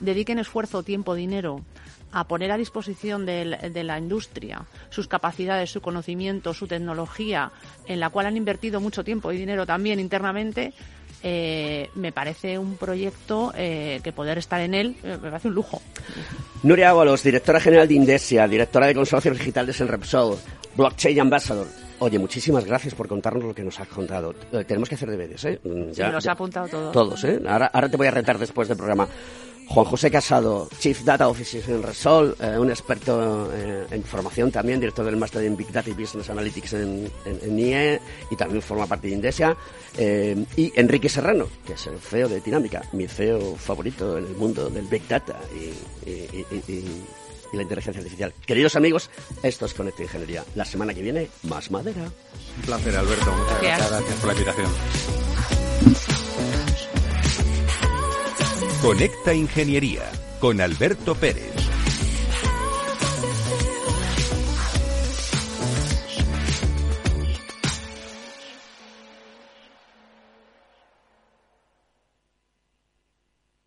[0.00, 1.60] dediquen esfuerzo, tiempo, dinero
[2.10, 7.50] a poner a disposición de la industria sus capacidades, su conocimiento, su tecnología,
[7.86, 10.72] en la cual han invertido mucho tiempo y dinero también internamente,
[11.22, 15.80] eh, me parece un proyecto eh, que poder estar en él me parece un lujo.
[16.62, 20.36] Nuria Ábalos, directora general de Indesia, directora de Consorcios Digitales en Repsol,
[20.76, 21.66] Blockchain Ambassador.
[22.00, 24.34] Oye, muchísimas gracias por contarnos lo que nos has contado.
[24.52, 25.60] Eh, tenemos que hacer deberes, ¿eh?
[25.62, 26.92] Mm, Sí, los he apuntado todos.
[26.92, 27.40] Todos, ¿eh?
[27.48, 29.08] Ahora, ahora te voy a retar después del programa.
[29.66, 34.78] Juan José Casado, Chief Data Officer en Resol, eh, un experto eh, en formación también,
[34.78, 38.60] director del máster en Big Data y Business Analytics en, en- en IE y también
[38.60, 39.56] forma parte de Indesia.
[39.96, 44.34] eh, y Enrique Serrano, que es el CEO de Dinámica, mi CEO favorito en el
[44.36, 47.04] mundo del Big Data y, y- y- y-
[47.54, 48.34] y la inteligencia artificial.
[48.46, 49.10] Queridos amigos,
[49.42, 50.44] esto es Conecta Ingeniería.
[50.54, 52.02] La semana que viene, más madera.
[52.02, 53.32] Un placer, Alberto.
[53.32, 53.90] Muchas Gracias.
[53.90, 54.70] gracias, gracias por la invitación.
[58.82, 60.02] Conecta Ingeniería
[60.40, 61.63] con Alberto Pérez.